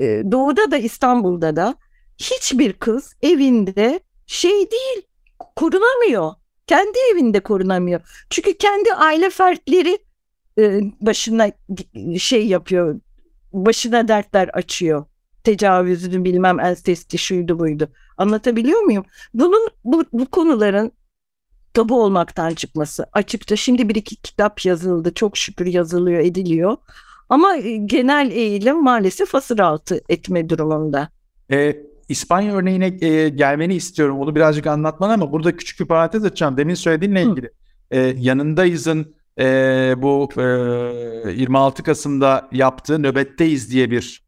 [0.00, 1.74] E, doğuda da İstanbul'da da
[2.18, 5.02] hiçbir kız evinde şey değil
[5.56, 6.32] korunamıyor.
[6.66, 8.00] Kendi evinde korunamıyor.
[8.30, 9.98] Çünkü kendi aile fertleri
[10.58, 11.52] e, başına
[12.18, 13.00] şey yapıyor,
[13.52, 15.04] başına dertler açıyor
[15.44, 17.88] tecavüzünü bilmem ensesti şuydu buydu.
[18.16, 19.04] Anlatabiliyor muyum?
[19.34, 20.92] Bunun bu, bu konuların
[21.74, 26.76] tabu olmaktan çıkması açıkça şimdi bir iki kitap yazıldı çok şükür yazılıyor ediliyor
[27.28, 31.08] ama e, genel eğilim maalesef asır altı etme durumunda.
[31.50, 31.76] E,
[32.08, 36.74] İspanya örneğine e, gelmeni istiyorum onu birazcık anlatman ama burada küçük bir parantez açacağım demin
[36.74, 37.50] söylediğinle ilgili.
[37.90, 39.44] E, yanındayızın e,
[39.98, 40.42] bu e,
[41.32, 44.22] 26 Kasım'da yaptığı nöbetteyiz diye bir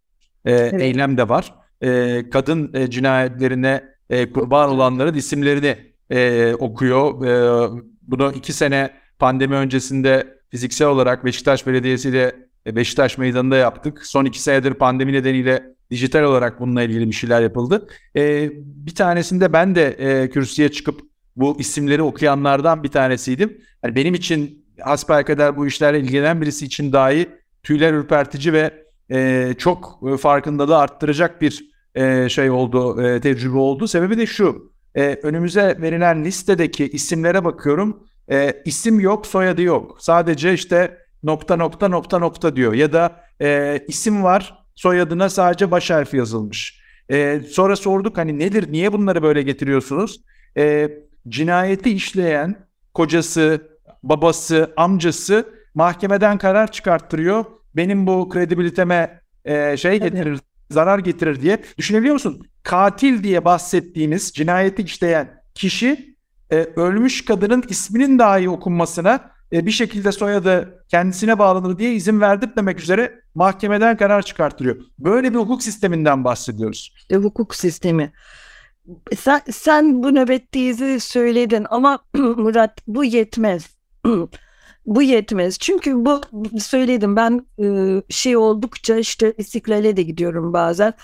[0.45, 0.83] e, evet.
[0.83, 1.55] eylem de var.
[1.83, 5.77] E, kadın e, cinayetlerine e, kurban olanların isimlerini
[6.11, 7.27] e, e, okuyor.
[7.27, 12.33] E, bunu iki sene pandemi öncesinde fiziksel olarak Beşiktaş Belediyesi ile
[12.67, 14.07] Beşiktaş Meydanı'nda yaptık.
[14.07, 17.89] Son iki senedir pandemi nedeniyle dijital olarak bununla ilgili bir şeyler yapıldı.
[18.17, 21.01] E, bir tanesinde ben de e, kürsüye çıkıp
[21.37, 23.61] bu isimleri okuyanlardan bir tanesiydim.
[23.85, 27.29] Yani benim için hasbelkader bu işlerle ilgilenen birisi için dahi
[27.63, 31.65] tüyler ürpertici ve e, çok farkındalığı arttıracak bir
[31.95, 33.89] e, şey oldu, e, tecrübe oldu.
[33.89, 38.07] Sebebi de şu, e, önümüze verilen listedeki isimlere bakıyorum.
[38.31, 39.97] E, isim yok, soyadı yok.
[40.01, 42.75] Sadece işte nokta nokta nokta nokta diyor.
[42.75, 46.81] Ya da e, isim var, soyadına sadece baş harfi yazılmış.
[47.11, 50.21] E, sonra sorduk hani nedir, niye bunları böyle getiriyorsunuz?
[50.57, 50.91] E,
[51.29, 53.69] cinayeti işleyen kocası,
[54.03, 57.45] babası, amcası mahkemeden karar çıkarttırıyor.
[57.77, 61.63] Benim bu kredibiliteme e, şey getirir, zarar getirir diye.
[61.79, 62.47] Düşünebiliyor musun?
[62.63, 66.17] Katil diye bahsettiğimiz cinayeti işleyen kişi
[66.51, 72.81] e, ölmüş kadının isminin dahi okunmasına e, bir şekilde soyadı kendisine bağlanır diye izin verdirtmemek
[72.81, 74.77] üzere mahkemeden karar çıkarttırıyor.
[74.99, 76.93] Böyle bir hukuk sisteminden bahsediyoruz.
[76.97, 78.13] İşte hukuk sistemi.
[79.17, 83.77] Sen, sen bu nöbetteyizi söyledin ama Murat bu yetmez.
[84.87, 85.59] bu yetmez.
[85.59, 86.21] Çünkü bu
[86.61, 87.67] söyledim ben e,
[88.09, 90.95] şey oldukça işte İstiklal'e de gidiyorum bazen.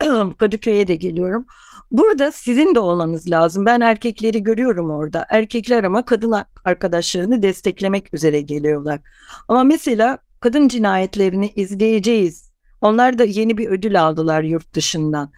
[0.38, 1.46] Kadıköy'e de geliyorum.
[1.90, 3.66] Burada sizin de olmanız lazım.
[3.66, 5.26] Ben erkekleri görüyorum orada.
[5.30, 9.00] Erkekler ama kadın arkadaşlarını desteklemek üzere geliyorlar.
[9.48, 12.52] Ama mesela kadın cinayetlerini izleyeceğiz.
[12.80, 15.32] Onlar da yeni bir ödül aldılar yurt dışından.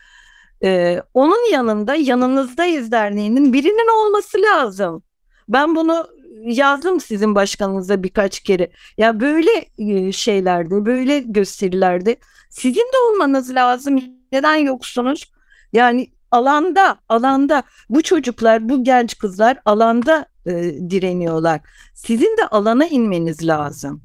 [0.63, 5.03] Ee, onun yanında Yanınızdayız Derneği'nin birinin olması lazım.
[5.49, 6.07] Ben bunu
[6.45, 8.71] yazdım sizin başkanınıza birkaç kere.
[8.99, 12.17] Ya böyle e, şeylerde, böyle gösterilerde
[12.51, 14.05] sizin de olmanız lazım.
[14.33, 15.33] Neden yoksunuz?
[15.73, 20.53] Yani alanda, alanda bu çocuklar, bu genç kızlar alanda e,
[20.91, 21.61] direniyorlar.
[21.95, 24.03] Sizin de alana inmeniz lazım.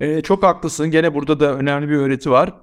[0.00, 0.90] Ee, çok haklısın.
[0.90, 2.54] Gene burada da önemli bir öğreti var.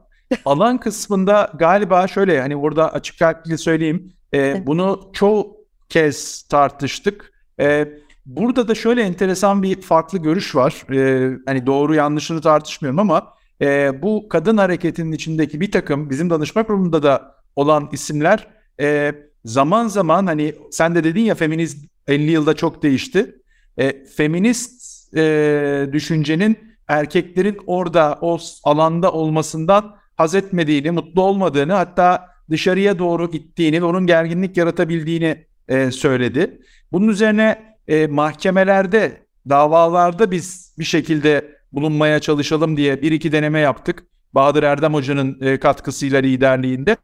[0.46, 4.14] Alan kısmında galiba şöyle hani burada açık kalpli söyleyeyim.
[4.34, 5.58] E, bunu çoğu
[5.90, 7.34] kez tartıştık.
[7.60, 7.88] E,
[8.26, 10.86] burada da şöyle enteresan bir farklı görüş var.
[10.94, 16.64] E, hani doğru yanlışını tartışmıyorum ama e, bu kadın hareketinin içindeki bir takım bizim danışma
[16.64, 18.48] kurumunda da olan isimler
[18.80, 23.36] e, zaman zaman hani sen de dedin ya feminist 50 yılda çok değişti.
[23.78, 24.82] E, feminist
[25.18, 26.58] e, düşüncenin
[26.88, 34.08] erkeklerin orada o alanda olmasından haz etmediğini, mutlu olmadığını hatta dışarıya doğru gittiğini ve onun
[34.08, 36.62] gerginlik yaratabildiğini e, söyledi.
[36.92, 44.04] Bunun üzerine e, mahkemelerde, davalarda biz bir şekilde bulunmaya çalışalım diye bir iki deneme yaptık.
[44.34, 46.98] Bahadır Erdem Hoca'nın e, katkısıyla liderliğinde.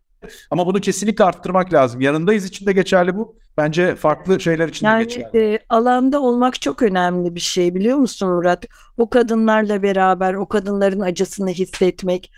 [0.52, 2.02] Ama bunu kesinlikle arttırmak lazım.
[2.02, 3.36] Yanındayız için de geçerli bu.
[3.58, 5.54] Bence farklı şeyler için yani, de geçerli.
[5.54, 8.66] E, alanda olmak çok önemli bir şey biliyor musun Murat?
[8.98, 12.32] O kadınlarla beraber o kadınların acısını hissetmek,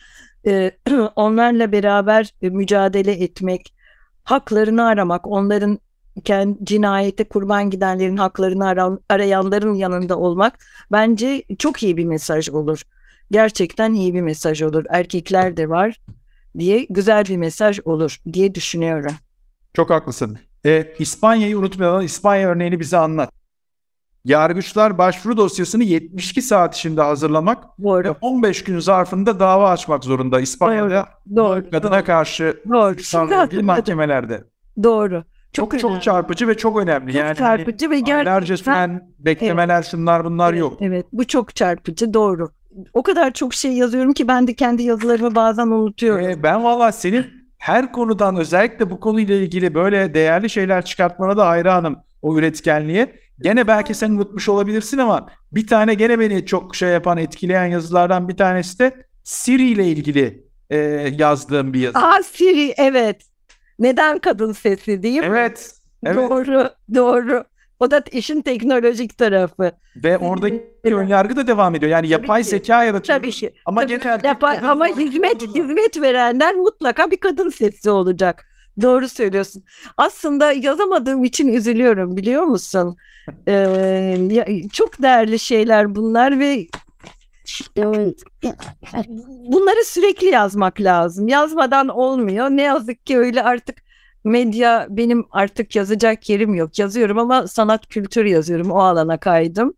[0.47, 0.71] e,
[1.15, 3.73] onlarla beraber e, mücadele etmek,
[4.23, 5.79] haklarını aramak, onların
[6.63, 10.59] cinayete kurban gidenlerin haklarını aran, arayanların yanında olmak
[10.91, 12.81] bence çok iyi bir mesaj olur.
[13.31, 14.85] Gerçekten iyi bir mesaj olur.
[14.89, 16.01] Erkekler de var
[16.57, 19.13] diye güzel bir mesaj olur diye düşünüyorum.
[19.73, 20.39] Çok haklısın.
[20.65, 22.05] E, İspanya'yı unutmayalım.
[22.05, 23.31] İspanya örneğini bize anlat.
[24.25, 28.03] Yargıçlar başvuru dosyasını 72 saat içinde hazırlamak Doğru.
[28.03, 31.69] ve 15 gün zarfında dava açmak zorunda İspanya'da Doğru.
[31.69, 33.61] kadına karşı Doğru.
[33.63, 34.43] mahkemelerde.
[34.83, 35.23] Doğru.
[35.59, 37.13] Çok çok, çok çarpıcı ve çok önemli.
[37.13, 39.85] Çok yani çarpıcı ve gerçekten süren beklemeler evet.
[39.91, 40.77] şunlar bunlar evet, yok.
[40.81, 42.49] Evet bu çok çarpıcı doğru.
[42.93, 46.29] O kadar çok şey yazıyorum ki ben de kendi yazılarımı bazen unutuyorum.
[46.29, 47.25] Ee, ben valla senin
[47.57, 53.15] her konudan özellikle bu konuyla ilgili böyle değerli şeyler çıkartmana da hayranım o üretkenliğe.
[53.41, 58.29] Gene belki sen unutmuş olabilirsin ama bir tane gene beni çok şey yapan, etkileyen yazılardan
[58.29, 60.77] bir tanesi de Siri ile ilgili e,
[61.17, 61.99] yazdığım bir yazı.
[61.99, 63.28] Aa Siri evet.
[63.79, 65.21] Neden kadın sesi mi?
[65.23, 65.73] Evet.
[66.03, 66.15] evet.
[66.15, 67.43] Doğru, doğru.
[67.79, 69.71] O da işin teknolojik tarafı.
[69.95, 71.91] Ve oradaki önyargı da devam ediyor.
[71.91, 73.19] Yani yapay Tabii zeka yaratıyor.
[73.19, 73.53] Tabii ki.
[73.65, 78.45] Ama Tabii, genelde yapay, ama hizmet hizmet verenler mutlaka bir kadın sesi olacak.
[78.81, 79.63] Doğru söylüyorsun.
[79.97, 82.97] Aslında yazamadığım için üzülüyorum biliyor musun?
[83.47, 84.17] Ee,
[84.73, 86.67] çok değerli şeyler bunlar ve
[89.51, 91.27] bunları sürekli yazmak lazım.
[91.27, 92.49] Yazmadan olmuyor.
[92.49, 93.77] Ne yazık ki öyle artık
[94.23, 96.79] medya benim artık yazacak yerim yok.
[96.79, 98.71] Yazıyorum ama sanat kültür yazıyorum.
[98.71, 99.73] O alana kaydım.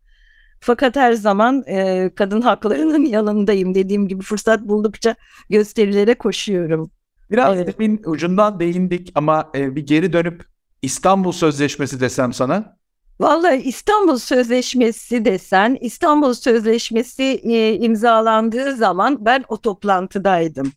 [0.59, 3.75] Fakat her zaman e, kadın haklarının yanındayım.
[3.75, 5.15] Dediğim gibi fırsat buldukça
[5.49, 6.91] gösterilere koşuyorum.
[7.31, 7.75] Biraz evet.
[8.05, 10.45] ucundan değindik ama e, bir geri dönüp
[10.81, 12.77] İstanbul Sözleşmesi desem sana?
[13.21, 20.71] Vallahi İstanbul Sözleşmesi desen, İstanbul Sözleşmesi e, imzalandığı zaman ben o toplantıdaydım.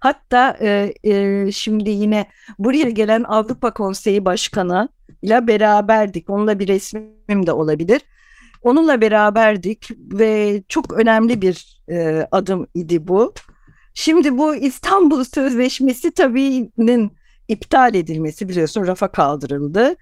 [0.00, 2.28] Hatta e, e, şimdi yine
[2.58, 4.88] buraya gelen Avrupa Konseyi Başkanı
[5.22, 6.30] ile beraberdik.
[6.30, 8.02] Onunla bir resmim de olabilir.
[8.62, 13.34] Onunla beraberdik ve çok önemli bir e, adım idi bu.
[13.94, 17.12] Şimdi bu İstanbul Sözleşmesi tabiinin
[17.48, 19.96] iptal edilmesi biliyorsun rafa kaldırıldı.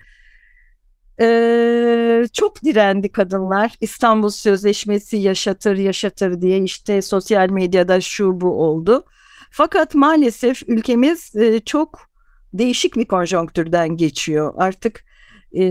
[1.21, 3.73] Ee, çok direndi kadınlar.
[3.81, 9.05] İstanbul Sözleşmesi yaşatır yaşatır diye işte sosyal medyada şu bu oldu.
[9.51, 12.01] Fakat maalesef ülkemiz e, çok
[12.53, 14.55] değişik bir konjonktürden geçiyor.
[14.57, 15.05] Artık
[15.53, 15.64] e,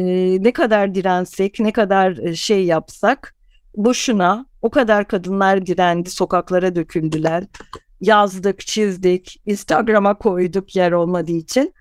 [0.43, 3.36] ne kadar dirensek, ne kadar şey yapsak
[3.76, 7.43] boşuna o kadar kadınlar direndi, sokaklara döküldüler.
[8.02, 11.74] Yazdık, çizdik, Instagram'a koyduk yer olmadığı için.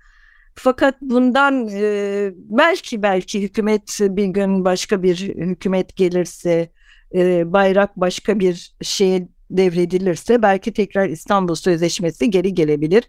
[0.54, 6.70] Fakat bundan e, belki belki hükümet bir gün başka bir hükümet gelirse,
[7.14, 13.04] e, bayrak başka bir şeye devredilirse belki tekrar İstanbul Sözleşmesi geri gelebilir.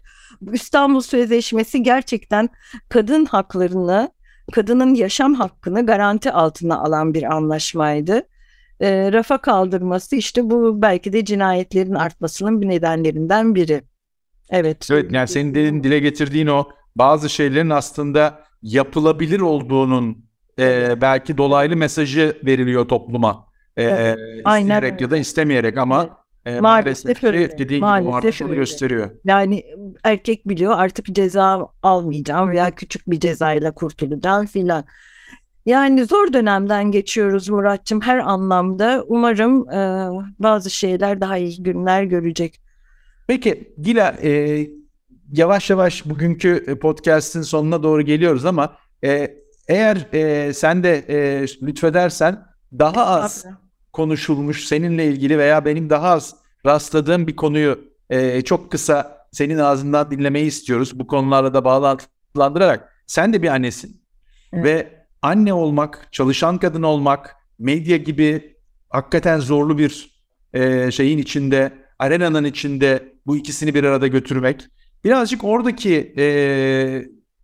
[0.52, 2.48] İstanbul Sözleşmesi gerçekten
[2.88, 4.10] kadın haklarını,
[4.52, 8.22] kadının yaşam hakkını garanti altına alan bir anlaşmaydı.
[8.80, 13.82] E, rafa kaldırması işte bu belki de cinayetlerin artmasının bir nedenlerinden biri.
[14.50, 14.88] Evet.
[14.90, 16.68] Evet yani senin dediğin, dile getirdiğin o
[16.98, 20.26] bazı şeylerin aslında yapılabilir olduğunun
[20.58, 23.46] e, belki dolaylı mesajı veriliyor topluma.
[23.76, 29.10] E, evet, isteyerek ya da istemeyerek ama e, maalesef, maalesef dediğin maalesef gibi gösteriyor.
[29.24, 29.64] Yani
[30.04, 34.84] erkek biliyor artık ceza almayacağım veya küçük bir cezayla kurtulacağım filan.
[35.66, 39.04] Yani zor dönemden geçiyoruz Muratçım her anlamda.
[39.08, 42.60] Umarım e, bazı şeyler daha iyi günler görecek.
[43.26, 44.62] Peki Gila e,
[45.32, 49.36] yavaş yavaş bugünkü e, podcast'in sonuna doğru geliyoruz ama e,
[49.68, 52.46] eğer e, sen de e, lütfedersen
[52.78, 53.54] daha az Tabii.
[53.92, 56.34] konuşulmuş seninle ilgili veya benim daha az
[56.66, 60.98] rastladığım bir konuyu e, çok kısa senin ağzından dinlemeyi istiyoruz.
[60.98, 64.02] Bu konularla da bağlantılandırarak sen de bir annesin
[64.52, 64.64] evet.
[64.64, 68.56] ve anne olmak, çalışan kadın olmak, medya gibi
[68.88, 70.22] hakikaten zorlu bir
[70.54, 74.66] e, şeyin içinde, arenanın içinde bu ikisini bir arada götürmek
[75.06, 76.24] Birazcık oradaki e,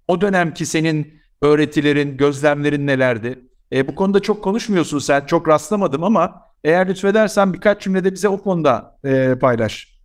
[0.09, 3.39] o dönemki senin öğretilerin, gözlemlerin nelerdi?
[3.73, 8.43] E, bu konuda çok konuşmuyorsun sen, çok rastlamadım ama eğer lütfedersen birkaç cümlede bize o
[8.43, 9.99] konuda e, paylaş.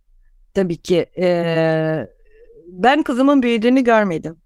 [0.54, 1.06] Tabii ki.
[1.18, 2.08] E,
[2.66, 4.36] ben kızımın büyüdüğünü görmedim.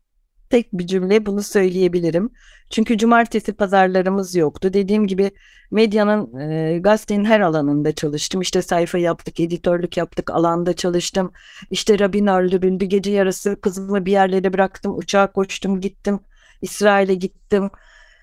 [0.52, 2.30] Tek bir cümle bunu söyleyebilirim.
[2.70, 4.72] Çünkü cumartesi pazarlarımız yoktu.
[4.72, 5.30] Dediğim gibi
[5.70, 8.40] medyanın, e, gazetenin her alanında çalıştım.
[8.40, 11.32] İşte sayfa yaptık, editörlük yaptık, alanda çalıştım.
[11.70, 16.20] İşte Rabin öldürüldü, gece yarısı kızımı bir yerlere bıraktım, uçağa koştum, gittim.
[16.62, 17.70] İsrail'e gittim.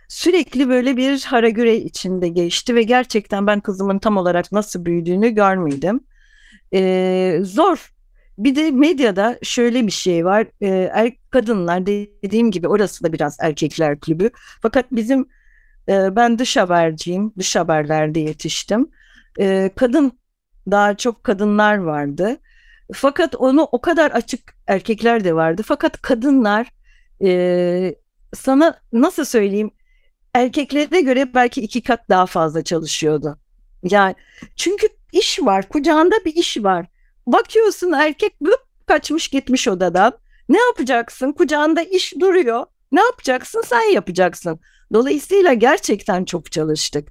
[0.07, 5.99] Sürekli böyle bir haragüre içinde geçti ve gerçekten ben kızımın tam olarak nasıl büyüdüğünü görmedim.
[6.73, 7.98] Ee, zor
[8.39, 10.47] bir de medyada şöyle bir şey var.
[10.61, 14.29] E, er, kadınlar dediğim gibi orası da biraz erkekler kulübü.
[14.61, 15.27] Fakat bizim
[15.89, 17.33] e, ben dış haberciyim.
[17.37, 18.89] Dış haberlerde yetiştim.
[19.39, 20.19] E, kadın
[20.71, 22.37] daha çok kadınlar vardı.
[22.93, 25.61] Fakat onu o kadar açık erkekler de vardı.
[25.65, 26.67] Fakat kadınlar
[27.23, 27.95] e,
[28.33, 29.71] sana nasıl söyleyeyim
[30.33, 33.37] erkeklere göre belki iki kat daha fazla çalışıyordu.
[33.83, 34.15] Yani
[34.55, 36.85] çünkü iş var, kucağında bir iş var.
[37.27, 40.13] Bakıyorsun erkek bıp kaçmış gitmiş odadan.
[40.49, 41.31] Ne yapacaksın?
[41.31, 42.65] Kucağında iş duruyor.
[42.91, 43.61] Ne yapacaksın?
[43.65, 44.59] Sen yapacaksın.
[44.93, 47.07] Dolayısıyla gerçekten çok çalıştık.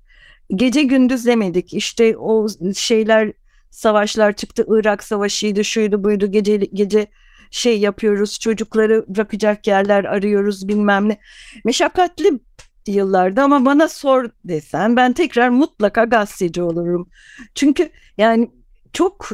[0.51, 1.75] Gece gündüz demedik.
[1.75, 2.47] İşte o
[2.77, 3.33] şeyler
[3.71, 4.65] savaşlar çıktı.
[4.69, 6.27] Irak savaşıydı, şuydu, buydu.
[6.27, 7.07] Gece gece
[7.51, 8.39] şey yapıyoruz.
[8.39, 11.19] Çocukları bırakacak yerler arıyoruz bilmem ne.
[11.65, 12.41] Meşakkatli
[12.87, 17.09] yıllarda ama bana sor desen ben tekrar mutlaka gazeteci olurum.
[17.55, 18.51] Çünkü yani
[18.93, 19.29] çok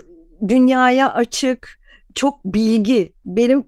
[0.49, 1.81] dünyaya açık,
[2.15, 3.13] çok bilgi.
[3.25, 3.65] Benim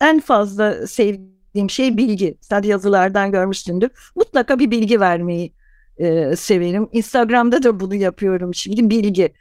[0.00, 2.38] en fazla sevdiğim şey bilgi.
[2.40, 3.90] Sen yazılardan görmüşsündür.
[4.16, 5.52] Mutlaka bir bilgi vermeyi
[5.98, 6.88] e, severim.
[6.92, 9.32] Instagram'da da bunu yapıyorum şimdi bilgi.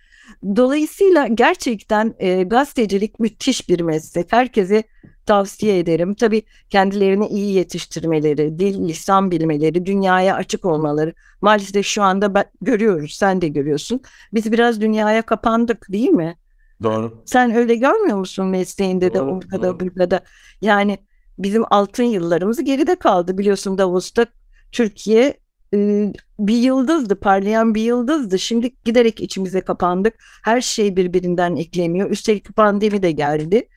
[0.56, 4.34] Dolayısıyla gerçekten e, gazetecilik müthiş bir meslek.
[4.34, 4.84] Herkese
[5.26, 6.14] tavsiye ederim.
[6.14, 11.14] Tabii kendilerini iyi yetiştirmeleri, dil, lisan bilmeleri, dünyaya açık olmaları.
[11.42, 14.02] Maalesef şu anda ben, görüyoruz, sen de görüyorsun.
[14.34, 16.36] Biz biraz dünyaya kapandık değil mi?
[16.84, 17.24] Doğru.
[17.26, 20.20] Sen öyle görmüyor musun mesleğinde de orada da burada da?
[20.62, 20.98] Yani
[21.40, 23.38] bizim altın yıllarımız geride kaldı.
[23.38, 24.26] Biliyorsun Davos'ta
[24.72, 25.34] Türkiye
[25.74, 28.40] e, bir yıldızdı, parlayan bir yıldızdı.
[28.40, 30.14] Şimdi giderek içimize kapandık.
[30.44, 32.10] Her şey birbirinden eklemiyor.
[32.10, 33.68] Üstelik pandemi de geldi.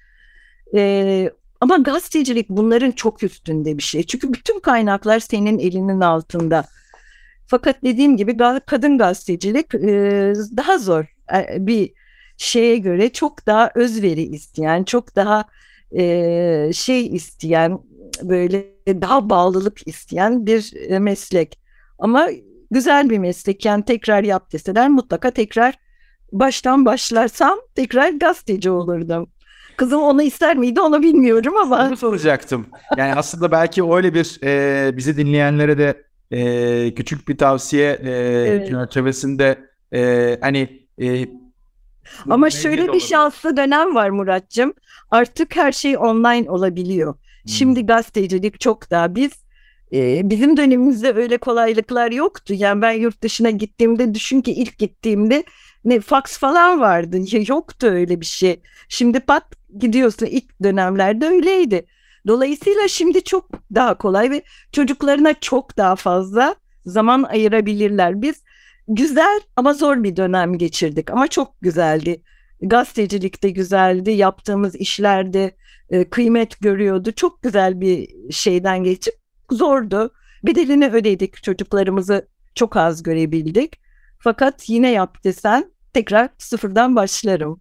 [0.74, 1.30] E,
[1.60, 4.02] Ama gazetecilik bunların çok üstünde bir şey.
[4.02, 6.64] Çünkü bütün kaynaklar senin elinin altında.
[7.46, 8.36] Fakat dediğim gibi
[8.66, 11.04] kadın gazetecilik e, daha zor
[11.58, 11.92] bir
[12.40, 15.44] şeye göre çok daha özveri isteyen, çok daha
[15.92, 17.78] e, şey isteyen,
[18.22, 21.58] böyle daha bağlılık isteyen bir meslek.
[21.98, 22.28] Ama
[22.70, 23.64] güzel bir meslek.
[23.64, 25.74] Yani tekrar yap deseler mutlaka tekrar
[26.32, 29.30] baştan başlarsam tekrar gazeteci olurdum.
[29.76, 31.86] Kızım onu ister miydi onu bilmiyorum ama.
[31.86, 32.66] Bunu soracaktım.
[32.96, 38.68] Yani aslında belki öyle bir e, bizi dinleyenlere de e, küçük bir tavsiye e, evet.
[38.68, 39.58] çerçevesinde
[39.94, 41.39] e, hani e,
[42.30, 44.74] ama şöyle bir şanslı dönem var Muratcığım.
[45.10, 47.14] Artık her şey online olabiliyor.
[47.14, 47.52] Hmm.
[47.52, 49.32] Şimdi gazetecilik çok daha biz
[49.92, 52.54] e, bizim dönemimizde öyle kolaylıklar yoktu.
[52.56, 55.44] Yani ben yurt dışına gittiğimde düşün ki ilk gittiğimde
[55.84, 57.18] ne fax falan vardı.
[57.48, 58.60] Yoktu öyle bir şey.
[58.88, 59.44] Şimdi pat
[59.78, 61.86] gidiyorsun ilk dönemlerde öyleydi.
[62.26, 64.42] Dolayısıyla şimdi çok daha kolay ve
[64.72, 66.54] çocuklarına çok daha fazla
[66.86, 68.22] zaman ayırabilirler.
[68.22, 68.42] Biz
[68.90, 72.22] güzel ama zor bir dönem geçirdik ama çok güzeldi.
[72.62, 75.56] Gazetecilik de güzeldi, yaptığımız işlerde
[75.90, 77.12] e, kıymet görüyordu.
[77.16, 79.14] Çok güzel bir şeyden geçip
[79.50, 80.10] zordu.
[80.46, 83.80] Bedelini ödedik, çocuklarımızı çok az görebildik.
[84.18, 87.60] Fakat yine yap desen tekrar sıfırdan başlarım.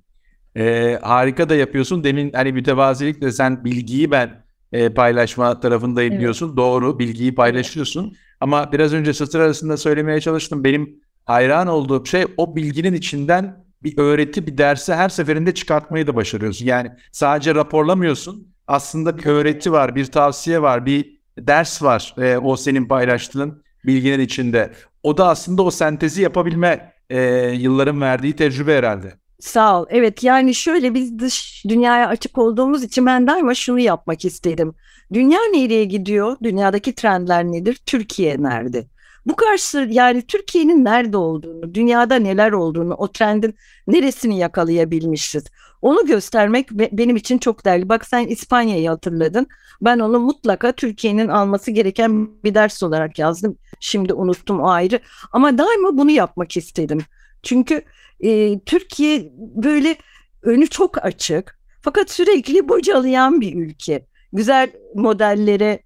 [0.58, 2.04] Ee, harika da yapıyorsun.
[2.04, 6.22] Demin hani mütevazilikle sen bilgiyi ben e, paylaşma tarafındayım evet.
[6.22, 6.58] diyorsun.
[6.58, 8.16] Doğru bilgiyi paylaşıyorsun.
[8.40, 10.64] Ama biraz önce satır arasında söylemeye çalıştım.
[10.64, 11.00] Benim
[11.30, 16.66] hayran olduğum şey o bilginin içinden bir öğreti, bir dersi her seferinde çıkartmayı da başarıyorsun.
[16.66, 18.54] Yani sadece raporlamıyorsun.
[18.68, 24.20] Aslında bir öğreti var, bir tavsiye var, bir ders var e, o senin paylaştığın bilginin
[24.20, 24.74] içinde.
[25.04, 29.14] O da aslında o sentezi yapabilme e, yılların verdiği tecrübe herhalde.
[29.40, 29.86] Sağ ol.
[29.90, 34.74] Evet yani şöyle biz dış dünyaya açık olduğumuz için ben daima şunu yapmak istedim.
[35.14, 36.38] Dünya nereye gidiyor?
[36.44, 37.80] Dünyadaki trendler nedir?
[37.86, 38.88] Türkiye nerede?
[39.26, 43.56] Bu karşı yani Türkiye'nin nerede olduğunu, dünyada neler olduğunu, o trendin
[43.88, 45.44] neresini yakalayabilmişiz.
[45.82, 47.90] Onu göstermek benim için çok değerli.
[47.90, 49.48] Bak sen İspanya'yı hatırladın.
[49.82, 53.58] Ben onu mutlaka Türkiye'nin alması gereken bir ders olarak yazdım.
[53.80, 55.00] Şimdi unuttum o ayrı.
[55.32, 57.00] Ama daima bunu yapmak istedim.
[57.44, 57.82] Çünkü
[58.20, 59.96] e, Türkiye böyle
[60.44, 61.60] önü çok açık.
[61.82, 64.06] Fakat sürekli bocalayan bir ülke.
[64.34, 65.80] Güzel modellere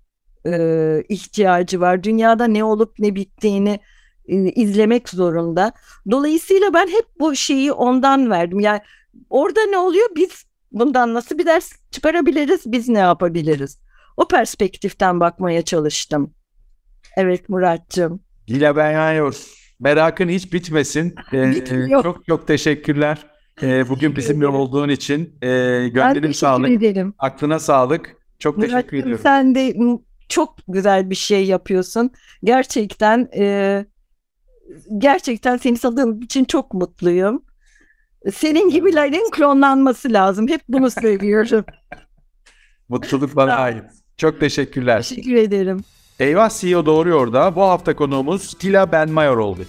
[0.46, 2.04] e, ihtiyacı var.
[2.04, 3.80] Dünyada ne olup ne bittiğini
[4.28, 5.74] e, izlemek zorunda.
[6.12, 8.60] Dolayısıyla ben hep bu şeyi ondan verdim.
[8.60, 8.80] Yani
[9.30, 10.10] orada ne oluyor?
[10.16, 12.62] Biz bundan nasıl bir ders çıkarabiliriz?
[12.66, 13.80] Biz ne yapabiliriz?
[14.18, 16.34] O perspektiften bakmaya çalıştım.
[17.18, 18.20] Evet Muratcığım.
[18.48, 19.36] Dila Benyayor.
[19.80, 21.16] Merakın hiç bitmesin.
[21.34, 21.54] Ee,
[22.04, 23.18] çok çok teşekkürler.
[23.62, 25.36] Ee, bugün bizimle olduğun için.
[25.42, 25.48] Ee,
[25.94, 26.70] gönderim sağlık.
[26.70, 27.14] Ederim.
[27.18, 28.18] Aklına sağlık.
[28.40, 29.24] Çok Muratcığım, teşekkür ediyorum.
[29.24, 29.74] Sen de
[30.30, 32.12] çok güzel bir şey yapıyorsun.
[32.44, 33.86] Gerçekten e,
[34.98, 37.44] gerçekten seni tanıdığım için çok mutluyum.
[38.34, 40.48] Senin gibilerin klonlanması lazım.
[40.48, 41.66] Hep bunu söylüyorum.
[42.90, 43.84] Mutluluk bana ait.
[44.18, 44.98] Çok teşekkürler.
[44.98, 45.84] Teşekkür ederim.
[46.20, 49.66] Eyvah CEO doğruyor da bu hafta konuğumuz Tila Benmayor oldu.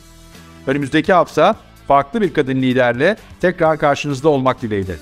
[0.66, 1.56] Önümüzdeki hafta
[1.88, 4.96] farklı bir kadın liderle tekrar karşınızda olmak dileğiyle.